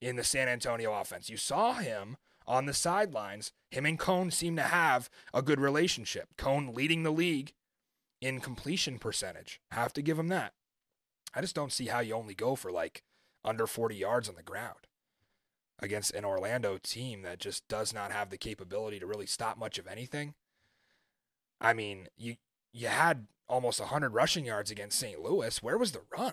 [0.00, 1.30] in the San Antonio offense?
[1.30, 2.16] You saw him
[2.48, 3.52] on the sidelines.
[3.70, 6.30] Him and Coan seem to have a good relationship.
[6.36, 7.52] Coan leading the league
[8.20, 9.60] in completion percentage.
[9.70, 10.54] Have to give him that.
[11.32, 13.04] I just don't see how you only go for like
[13.44, 14.88] under 40 yards on the ground
[15.78, 19.78] against an Orlando team that just does not have the capability to really stop much
[19.78, 20.34] of anything.
[21.60, 22.34] I mean, you
[22.72, 25.22] you had almost 100 rushing yards against St.
[25.22, 25.62] Louis.
[25.62, 26.32] Where was the run?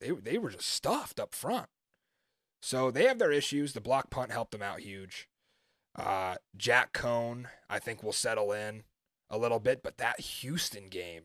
[0.00, 1.68] They they were just stuffed up front.
[2.62, 3.72] So they have their issues.
[3.72, 5.28] The block punt helped them out huge.
[5.94, 8.82] Uh, Jack Coan, I think, will settle in
[9.30, 11.24] a little bit, but that Houston game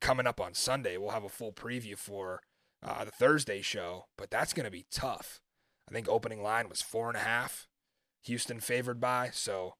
[0.00, 2.40] coming up on Sunday, we'll have a full preview for
[2.82, 5.40] uh, the Thursday show, but that's going to be tough.
[5.88, 7.68] I think opening line was four and a half.
[8.24, 9.30] Houston favored by.
[9.32, 9.74] So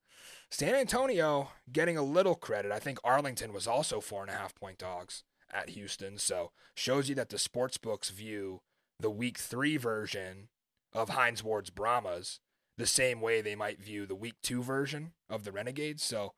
[0.50, 2.72] San Antonio getting a little credit.
[2.72, 6.18] I think Arlington was also four and a half point dogs at Houston.
[6.18, 8.60] So shows you that the sports books view
[8.98, 10.48] the week three version
[10.92, 12.40] of Hines Ward's Brahmas
[12.76, 16.02] the same way they might view the week two version of the Renegades.
[16.02, 16.32] So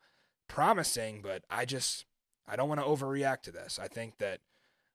[0.48, 2.04] promising, but I just
[2.46, 3.78] I don't want to overreact to this.
[3.80, 4.40] I think that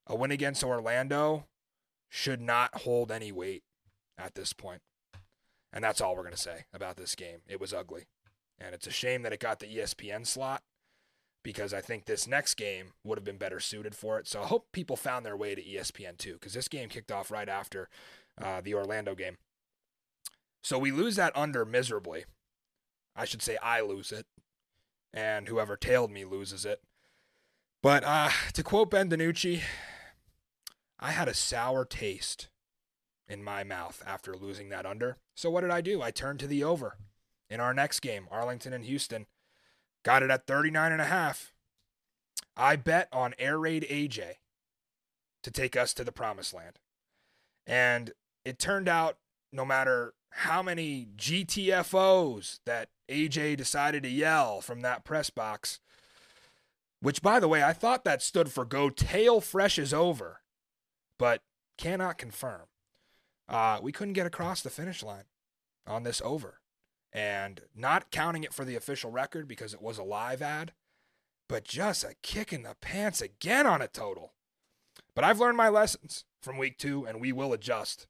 [0.06, 1.46] a win against Orlando
[2.10, 3.64] should not hold any weight
[4.18, 4.82] at this point.
[5.74, 7.40] And that's all we're going to say about this game.
[7.48, 8.08] It was ugly.
[8.60, 10.64] And it's a shame that it got the ESPN slot
[11.48, 14.28] because I think this next game would have been better suited for it.
[14.28, 17.32] So I hope people found their way to ESPN too because this game kicked off
[17.32, 17.88] right after
[18.38, 19.38] uh, the Orlando game.
[20.62, 22.26] So we lose that under miserably.
[23.16, 24.26] I should say I lose it,
[25.14, 26.82] and whoever tailed me loses it.
[27.82, 29.62] But uh, to quote Ben DiNucci,
[31.00, 32.50] I had a sour taste
[33.26, 35.16] in my mouth after losing that under.
[35.34, 36.02] So what did I do?
[36.02, 36.98] I turned to the over
[37.50, 39.28] in our next game, Arlington and Houston.
[40.08, 41.52] Got it at 39 and a half.
[42.56, 44.36] I bet on Air Raid AJ
[45.44, 46.80] to take us to the promised land.
[47.66, 48.14] And
[48.46, 49.18] it turned out
[49.52, 55.82] no matter how many GTFOs that AJ decided to yell from that press box,
[57.02, 60.40] which by the way, I thought that stood for go tail fresh is over,
[61.20, 61.42] but
[61.78, 62.68] cannot confirm.
[63.50, 65.26] Uh, we couldn't get across the finish line
[65.86, 66.62] on this over.
[67.14, 70.74] And not counting it for the official record because it was a live ad,
[71.48, 74.34] but just a kick in the pants again on a total.
[75.16, 78.08] But I've learned my lessons from week two, and we will adjust.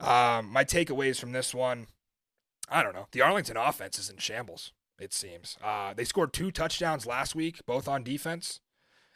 [0.00, 1.86] Um, my takeaways from this one
[2.68, 3.06] I don't know.
[3.12, 5.56] The Arlington offense is in shambles, it seems.
[5.62, 8.60] Uh, they scored two touchdowns last week, both on defense.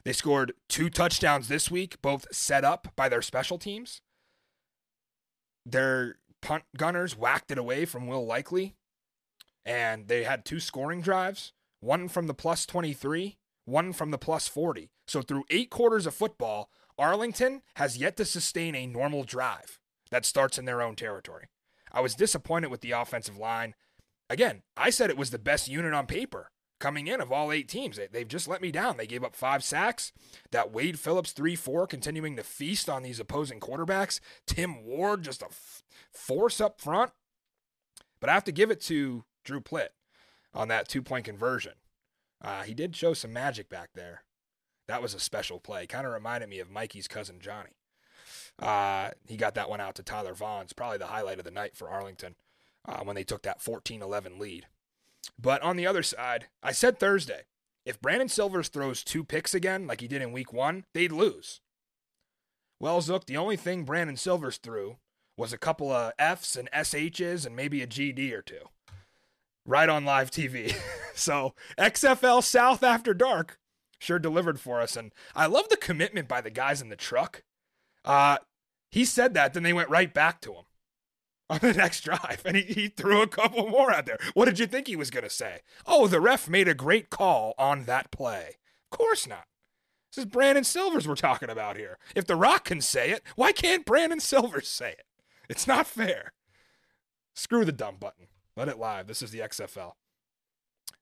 [0.04, 4.00] They scored two touchdowns this week, both set up by their special teams.
[5.64, 8.76] Their punt gunners whacked it away from Will Likely,
[9.68, 14.48] and they had two scoring drives one from the plus 23, one from the plus
[14.48, 14.90] 40.
[15.06, 19.78] So through eight quarters of football, Arlington has yet to sustain a normal drive
[20.10, 21.46] that starts in their own territory.
[21.92, 23.74] I was disappointed with the offensive line.
[24.28, 26.50] Again, I said it was the best unit on paper
[26.80, 27.98] coming in of all eight teams.
[27.98, 28.96] They, have just let me down.
[28.96, 30.12] They gave up five sacks.
[30.50, 34.18] That Wade Phillips 3 4 continuing to feast on these opposing quarterbacks.
[34.46, 37.12] Tim Ward just a f- force up front.
[38.20, 39.94] But I have to give it to Drew Plitt
[40.52, 41.72] on that two point conversion.
[42.44, 44.24] Uh, he did show some magic back there.
[44.86, 45.86] That was a special play.
[45.86, 47.70] Kind of reminded me of Mikey's cousin Johnny.
[48.58, 51.74] Uh, he got that one out to Tyler Vaughns, probably the highlight of the night
[51.74, 52.34] for Arlington
[52.86, 54.66] uh, when they took that 14 11 lead.
[55.40, 57.44] But on the other side, I said Thursday,
[57.86, 61.62] if Brandon Silvers throws two picks again, like he did in week one, they'd lose.
[62.78, 64.98] Well, Zook, the only thing Brandon Silvers threw
[65.38, 68.68] was a couple of F's and SH's and maybe a GD or two.
[69.68, 70.74] Right on live TV.
[71.14, 73.58] so XFL South After Dark
[73.98, 74.96] sure delivered for us.
[74.96, 77.42] And I love the commitment by the guys in the truck.
[78.02, 78.38] Uh,
[78.90, 80.64] he said that, then they went right back to him
[81.50, 84.16] on the next drive, and he, he threw a couple more out there.
[84.32, 85.60] What did you think he was going to say?
[85.86, 88.56] Oh, the ref made a great call on that play.
[88.90, 89.44] Of course not.
[90.10, 91.98] This is Brandon Silvers we're talking about here.
[92.16, 95.04] If The Rock can say it, why can't Brandon Silvers say it?
[95.46, 96.32] It's not fair.
[97.34, 98.28] Screw the dumb button.
[98.58, 99.06] Let it live.
[99.06, 99.92] This is the XFL.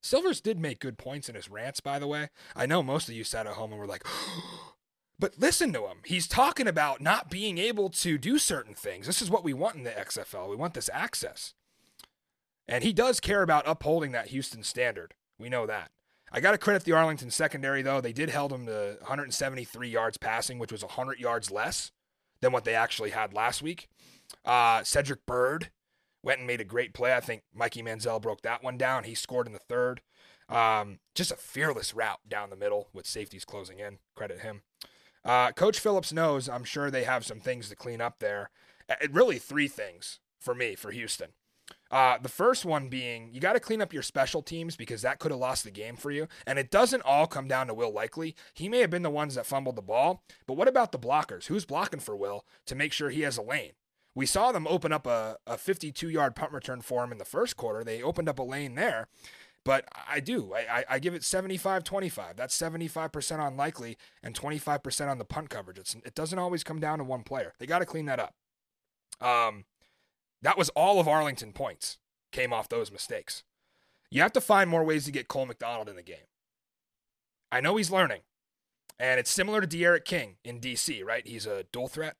[0.03, 2.29] Silvers did make good points in his rants, by the way.
[2.55, 4.05] I know most of you sat at home and were like,
[5.19, 6.01] But listen to him.
[6.05, 9.07] He's talking about not being able to do certain things.
[9.07, 10.51] This is what we want in the XFL.
[10.51, 11.55] We want this access.
[12.69, 15.14] And he does care about upholding that Houston standard.
[15.38, 15.90] We know that.
[16.31, 18.03] I got to credit the Arlington secondary, though.
[18.03, 21.90] They did held him to 173 yards passing, which was 100 yards less
[22.42, 23.88] than what they actually had last week.
[24.45, 25.71] Uh, Cedric Byrd
[26.27, 27.14] went and made a great play.
[27.14, 29.04] I think Mikey Manziel broke that one down.
[29.04, 30.00] He scored in the third.
[30.48, 33.98] Um, just a fearless route down the middle with safeties closing in.
[34.16, 34.62] Credit him.
[35.24, 38.50] Uh, Coach Phillips knows I'm sure they have some things to clean up there.
[38.88, 41.29] Uh, really, three things for me for Houston.
[41.92, 45.20] Uh, the first one being you got to clean up your special teams because that
[45.20, 46.27] could have lost the game for you.
[46.44, 48.35] And it doesn't all come down to Will Likely.
[48.52, 51.46] He may have been the ones that fumbled the ball, but what about the blockers?
[51.46, 53.72] Who's blocking for Will to make sure he has a lane?
[54.17, 57.25] We saw them open up a, a 52 yard punt return for him in the
[57.25, 57.85] first quarter.
[57.85, 59.08] They opened up a lane there.
[59.64, 60.54] But I do.
[60.54, 62.37] I, I give it 75 25.
[62.37, 65.79] That's 75% on Likely and 25% on the punt coverage.
[65.79, 67.54] It's, it doesn't always come down to one player.
[67.58, 68.35] They got to clean that up.
[69.21, 69.64] Um,
[70.42, 71.98] That was all of Arlington points
[72.33, 73.42] came off those mistakes.
[74.10, 76.29] You have to find more ways to get Cole McDonald in the game.
[77.50, 78.21] I know he's learning.
[78.98, 81.27] And it's similar to D'Eriq King in DC, right?
[81.27, 82.17] He's a dual threat.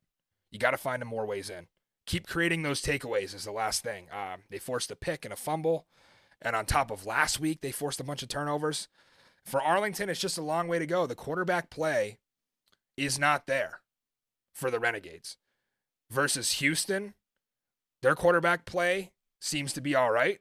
[0.51, 1.69] You got to find him more ways in.
[2.07, 4.07] Keep creating those takeaways is the last thing.
[4.13, 5.87] Um, they forced a pick and a fumble.
[6.41, 8.89] And on top of last week, they forced a bunch of turnovers.
[9.45, 11.07] For Arlington, it's just a long way to go.
[11.07, 12.19] The quarterback play
[12.97, 13.81] is not there
[14.53, 15.37] for the Renegades.
[16.11, 17.15] Versus Houston,
[18.03, 20.39] their quarterback play seems to be all right.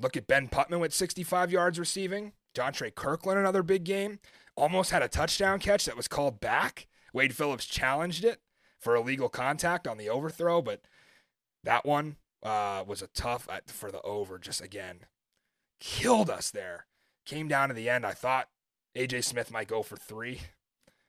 [0.00, 2.32] Look at Ben Putman with 65 yards receiving.
[2.54, 4.18] Jontre Kirkland, another big game.
[4.56, 6.86] Almost had a touchdown catch that was called back.
[7.12, 8.40] Wade Phillips challenged it
[8.84, 10.82] for illegal contact on the overthrow, but
[11.64, 14.38] that one uh, was a tough uh, for the over.
[14.38, 15.00] Just again,
[15.80, 16.86] killed us there.
[17.24, 18.04] Came down to the end.
[18.04, 18.50] I thought
[18.94, 20.42] AJ Smith might go for three.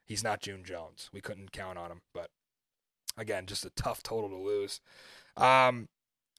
[0.05, 1.09] He's not June Jones.
[1.11, 2.29] We couldn't count on him, but
[3.17, 4.79] again, just a tough total to lose.
[5.35, 5.89] Um,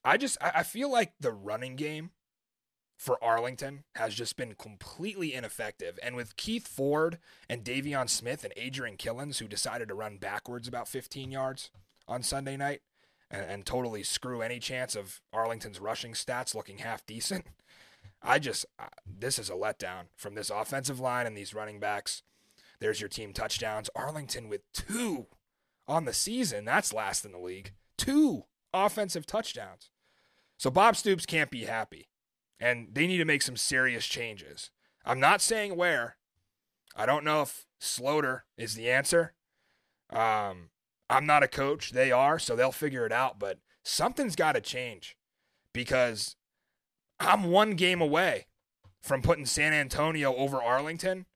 [0.02, 2.10] I just I feel like the running game
[2.96, 5.98] for Arlington has just been completely ineffective.
[6.02, 7.18] And with Keith Ford
[7.48, 11.70] and De'Veon Smith and Adrian Killins, who decided to run backwards about 15 yards
[12.08, 12.80] on Sunday night
[13.30, 17.46] and, and totally screw any chance of Arlington's rushing stats looking half decent,
[18.22, 18.64] I just,
[19.06, 22.22] this is a letdown from this offensive line and these running backs.
[22.80, 23.90] There's your team touchdowns.
[23.94, 25.26] Arlington with two
[25.86, 26.64] on the season.
[26.64, 27.72] That's last in the league.
[27.98, 29.90] Two offensive touchdowns.
[30.58, 32.08] So Bob Stoops can't be happy
[32.58, 34.70] and they need to make some serious changes.
[35.04, 36.16] I'm not saying where.
[36.94, 39.34] I don't know if Sloter is the answer.
[40.10, 40.70] Um,
[41.10, 41.92] I'm not a coach.
[41.92, 43.38] They are, so they'll figure it out.
[43.38, 45.16] But something's got to change
[45.72, 46.36] because
[47.20, 48.46] I'm one game away
[49.02, 51.26] from putting San Antonio over Arlington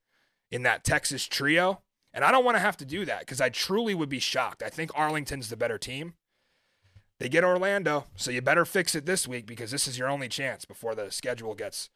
[0.50, 1.82] in that Texas trio.
[2.12, 4.62] And I don't want to have to do that because I truly would be shocked.
[4.62, 6.14] I think Arlington's the better team.
[7.20, 10.28] They get Orlando, so you better fix it this week because this is your only
[10.28, 11.90] chance before the schedule gets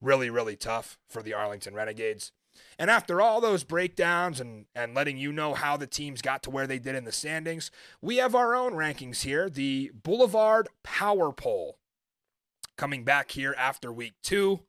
[0.00, 2.32] really, really tough for the Arlington Renegades.
[2.78, 6.50] And after all those breakdowns and, and letting you know how the teams got to
[6.50, 7.70] where they did in the standings,
[8.00, 11.76] we have our own rankings here the Boulevard Power Poll
[12.78, 14.60] coming back here after week two.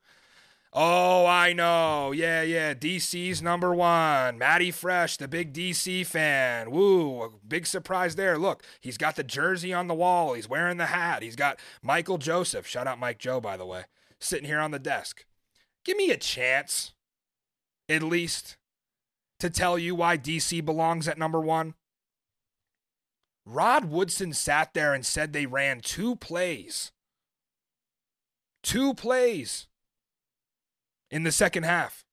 [0.74, 2.14] Oh, I know.
[2.14, 2.74] Yeah, yeah.
[2.74, 4.38] DC's number one.
[4.38, 6.72] Matty Fresh, the big DC fan.
[6.72, 8.38] Woo, big surprise there.
[8.38, 10.34] Look, he's got the jersey on the wall.
[10.34, 11.24] He's wearing the hat.
[11.24, 12.66] He's got Michael Joseph.
[12.66, 13.84] Shout out Mike Joe, by the way,
[14.22, 15.26] sitting here on the desk.
[15.84, 16.94] Give me a chance,
[17.90, 18.56] at least,
[19.40, 21.74] to tell you why DC belongs at number one.
[23.46, 26.94] Rod Woodson sat there and said they ran two plays.
[28.64, 29.68] Two plays
[31.12, 32.04] in the second half.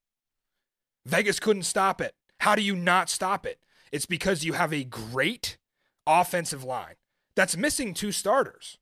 [1.07, 2.15] Vegas couldn't stop it.
[2.41, 3.59] How do you not stop it?
[3.91, 5.57] It's because you have a great
[6.07, 6.95] offensive line
[7.35, 8.79] that's missing two starters,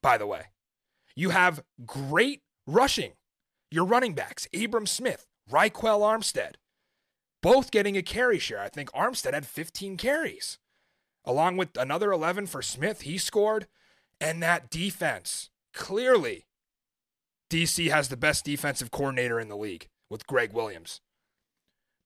[0.00, 0.44] by the way.
[1.14, 3.12] You have great rushing.
[3.70, 6.56] Your running backs, Abram Smith, Ryquell Armstead,
[7.42, 8.60] both getting a carry share.
[8.60, 10.58] I think Armstead had 15 carries,
[11.24, 13.02] along with another 11 for Smith.
[13.02, 13.66] He scored.
[14.20, 16.46] And that defense, clearly,
[17.52, 21.02] DC has the best defensive coordinator in the league with Greg Williams.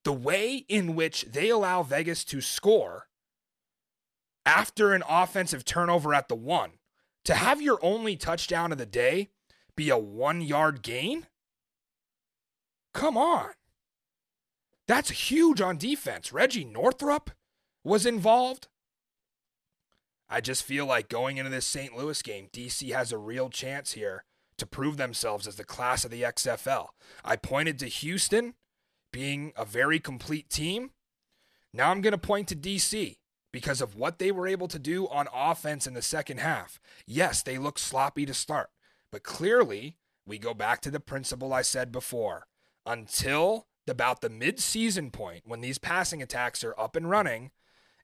[0.02, 3.06] The way in which they allow Vegas to score
[4.44, 6.72] after an offensive turnover at the one,
[7.24, 9.28] to have your only touchdown of the day
[9.76, 11.26] be a one yard gain?
[12.92, 13.50] Come on.
[14.88, 16.32] That's huge on defense.
[16.32, 17.30] Reggie Northrup
[17.84, 18.66] was involved.
[20.28, 21.96] I just feel like going into this St.
[21.96, 24.24] Louis game, DC has a real chance here
[24.58, 26.88] to prove themselves as the class of the XFL.
[27.24, 28.54] I pointed to Houston
[29.12, 30.90] being a very complete team.
[31.72, 33.16] Now I'm going to point to DC
[33.52, 36.78] because of what they were able to do on offense in the second half.
[37.06, 38.70] Yes, they look sloppy to start,
[39.10, 39.96] but clearly
[40.26, 42.46] we go back to the principle I said before.
[42.84, 47.50] Until about the mid-season point when these passing attacks are up and running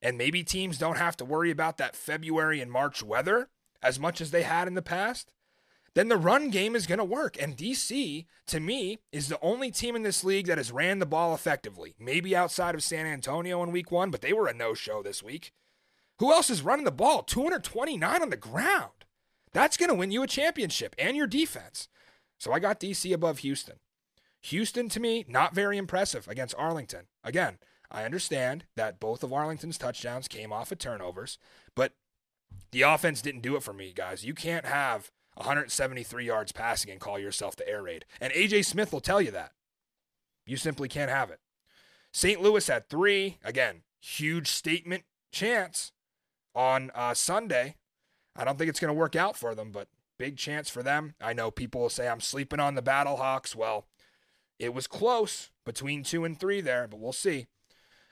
[0.01, 3.49] and maybe teams don't have to worry about that February and March weather
[3.83, 5.33] as much as they had in the past,
[5.95, 7.41] then the run game is going to work.
[7.41, 11.07] And DC, to me, is the only team in this league that has ran the
[11.07, 11.95] ball effectively.
[11.99, 15.23] Maybe outside of San Antonio in week one, but they were a no show this
[15.23, 15.53] week.
[16.19, 17.23] Who else is running the ball?
[17.23, 19.05] 229 on the ground.
[19.53, 21.89] That's going to win you a championship and your defense.
[22.39, 23.77] So I got DC above Houston.
[24.43, 27.07] Houston, to me, not very impressive against Arlington.
[27.23, 27.59] Again,
[27.91, 31.39] I understand that both of Arlington's touchdowns came off of turnovers,
[31.77, 31.93] but
[32.73, 34.25] the offense didn't do it for me, guys.
[34.25, 38.05] You can't have 173 yards passing and call yourself the air raid.
[38.21, 39.53] And AJ Smith will tell you that.
[40.47, 41.41] You simply can't have it.
[42.13, 42.41] St.
[42.43, 43.39] Louis had three.
[43.45, 45.93] Again, huge statement chance
[46.55, 47.77] on uh, Sunday.
[48.37, 51.15] I don't think it's going to work out for them, but big chance for them.
[51.21, 53.55] I know people will say I'm sleeping on the Battlehawks.
[53.55, 53.87] Well,
[54.59, 57.47] it was close between two and three there, but we'll see.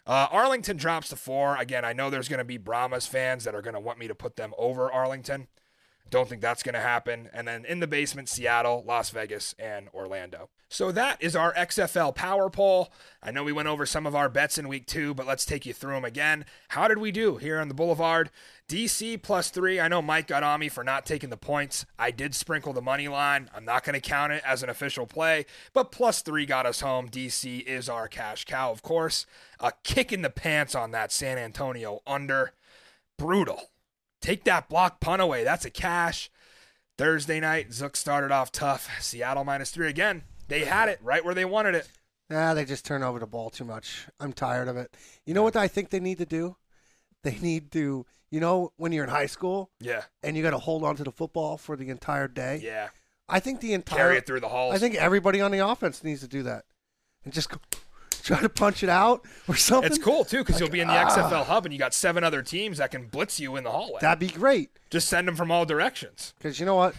[0.06, 1.56] Uh, Arlington drops to four.
[1.56, 4.08] Again, I know there's going to be Brahmas fans that are going to want me
[4.08, 5.48] to put them over Arlington.
[6.10, 7.30] Don't think that's going to happen.
[7.32, 10.50] And then in the basement, Seattle, Las Vegas, and Orlando.
[10.72, 12.92] So that is our XFL power poll.
[13.20, 15.66] I know we went over some of our bets in week two, but let's take
[15.66, 16.44] you through them again.
[16.68, 18.30] How did we do here on the Boulevard?
[18.68, 19.80] DC plus three.
[19.80, 21.86] I know Mike got on me for not taking the points.
[21.98, 23.50] I did sprinkle the money line.
[23.52, 26.80] I'm not going to count it as an official play, but plus three got us
[26.80, 27.08] home.
[27.08, 29.26] DC is our cash cow, of course.
[29.58, 32.52] A kick in the pants on that San Antonio under.
[33.18, 33.69] Brutal.
[34.20, 35.44] Take that block punt away.
[35.44, 36.30] That's a cash.
[36.98, 38.90] Thursday night, Zook started off tough.
[39.00, 40.22] Seattle minus three again.
[40.48, 41.88] They had it right where they wanted it.
[42.28, 44.06] Nah, they just turn over the ball too much.
[44.20, 44.94] I'm tired of it.
[45.24, 46.56] You know what I think they need to do?
[47.24, 50.02] They need to, you know, when you're in high school Yeah.
[50.22, 52.60] and you got to hold on to the football for the entire day.
[52.62, 52.88] Yeah.
[53.28, 54.74] I think the entire Carry it through the halls.
[54.74, 56.64] I think everybody on the offense needs to do that
[57.24, 57.58] and just go,
[58.34, 59.90] try to punch it out or something.
[59.90, 61.08] it's cool too because you'll be in the ah.
[61.08, 63.98] XFL hub and you got seven other teams that can blitz you in the hallway.
[64.00, 66.34] That'd be great Just send them from all directions.
[66.38, 66.94] because you know what?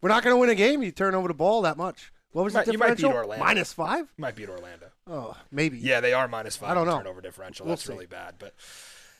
[0.00, 0.82] We're not going to win a game.
[0.82, 2.12] You turn over the ball that much.
[2.32, 3.20] What was Might- the you might beat differential?
[3.20, 3.44] Orlando.
[3.44, 4.12] Minus five?
[4.16, 4.86] Might beat Orlando.
[5.08, 5.78] Oh, maybe.
[5.78, 6.70] Yeah, they are minus five.
[6.70, 6.98] I don't know.
[6.98, 7.66] Turnover differential.
[7.66, 7.92] We'll That's see.
[7.92, 8.34] really bad.
[8.38, 8.54] But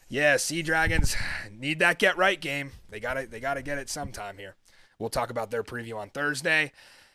[0.08, 1.16] yeah, Sea Dragons
[1.50, 2.72] need that get right game.
[2.90, 4.54] They got to they got to get it sometime here.
[4.98, 6.72] We'll talk about their preview on Thursday.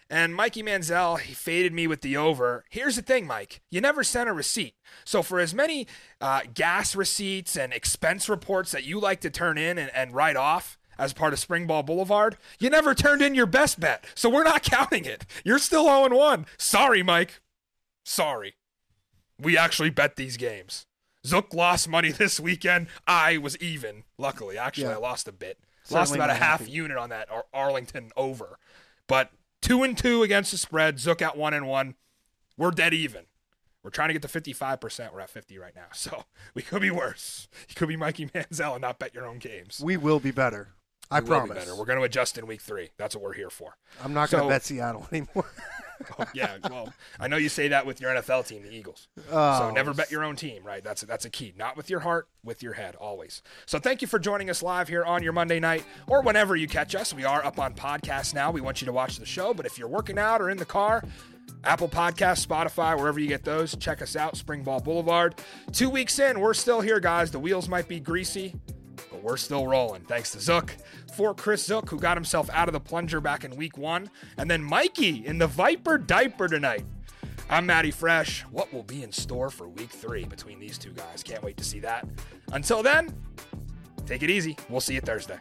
[0.10, 2.66] And Mikey Manziel, he faded me with the over.
[2.70, 3.62] Here's the thing, Mike.
[3.72, 4.76] You never sent a receipt.
[5.06, 5.88] So for as many
[6.22, 10.36] uh, gas receipts and expense reports that you like to turn in and, and write
[10.36, 14.06] off as part of Springball Boulevard, you never turned in your best bet.
[14.14, 15.26] So we're not counting it.
[15.44, 16.46] You're still 0 1.
[16.58, 17.42] Sorry, Mike.
[18.06, 18.56] Sorry.
[19.40, 20.86] We actually bet these games.
[21.26, 22.88] Zook lost money this weekend.
[23.08, 24.04] I was even.
[24.18, 24.96] Luckily, actually, Yeah.
[24.96, 25.58] I lost a bit.
[25.90, 26.72] lost about a half happy.
[26.72, 28.60] unit on that Arlington over,
[29.08, 29.32] but
[29.64, 31.00] two and two against the spread.
[31.00, 31.96] Zook at one and one.
[32.58, 33.24] We're dead even.
[33.84, 35.14] We're trying to get to fifty-five percent.
[35.14, 37.48] We're at fifty right now, so we could be worse.
[37.68, 39.82] You could be Mikey Manziel and not bet your own games.
[39.84, 40.70] We will be better.
[41.12, 41.58] I We will be promise.
[41.66, 41.76] better.
[41.76, 42.90] We're going to adjust in week three.
[42.98, 43.76] That's what we're here for.
[44.04, 45.46] I'm not going to bet Seattle anymore.
[46.20, 49.08] Oh, yeah, well, I know you say that with your NFL team, the Eagles.
[49.30, 49.72] so Oh.
[49.74, 50.84] never bet your own team, right?
[50.84, 51.54] That's that's a key.
[51.58, 53.42] Not with your heart, with your head, always.
[53.66, 56.68] So thank you for joining us live here on your Monday night or whenever you
[56.68, 57.14] catch us.
[57.14, 58.52] We are up on podcast now.
[58.52, 60.66] We want you to watch the show, but if you're working out or in the
[60.66, 61.04] car,
[61.64, 64.36] Apple Podcasts, Spotify, wherever you get those, check us out.
[64.36, 65.36] Springball Boulevard.
[65.72, 67.32] Two weeks in, we're still here, guys.
[67.32, 68.56] The wheels might be greasy,
[69.10, 70.02] but we're still rolling.
[70.04, 70.76] Thanks to Zook.
[71.14, 74.10] For Chris Zook, who got himself out of the plunger back in week one.
[74.38, 76.86] And then Mikey in the Viper diaper tonight.
[77.50, 78.42] I'm Matty Fresh.
[78.52, 81.22] What will be in store for week three between these two guys?
[81.24, 82.08] Can't wait to see that.
[82.52, 83.14] Until then,
[84.06, 84.58] take it easy.
[84.70, 85.40] We'll see you Thursday.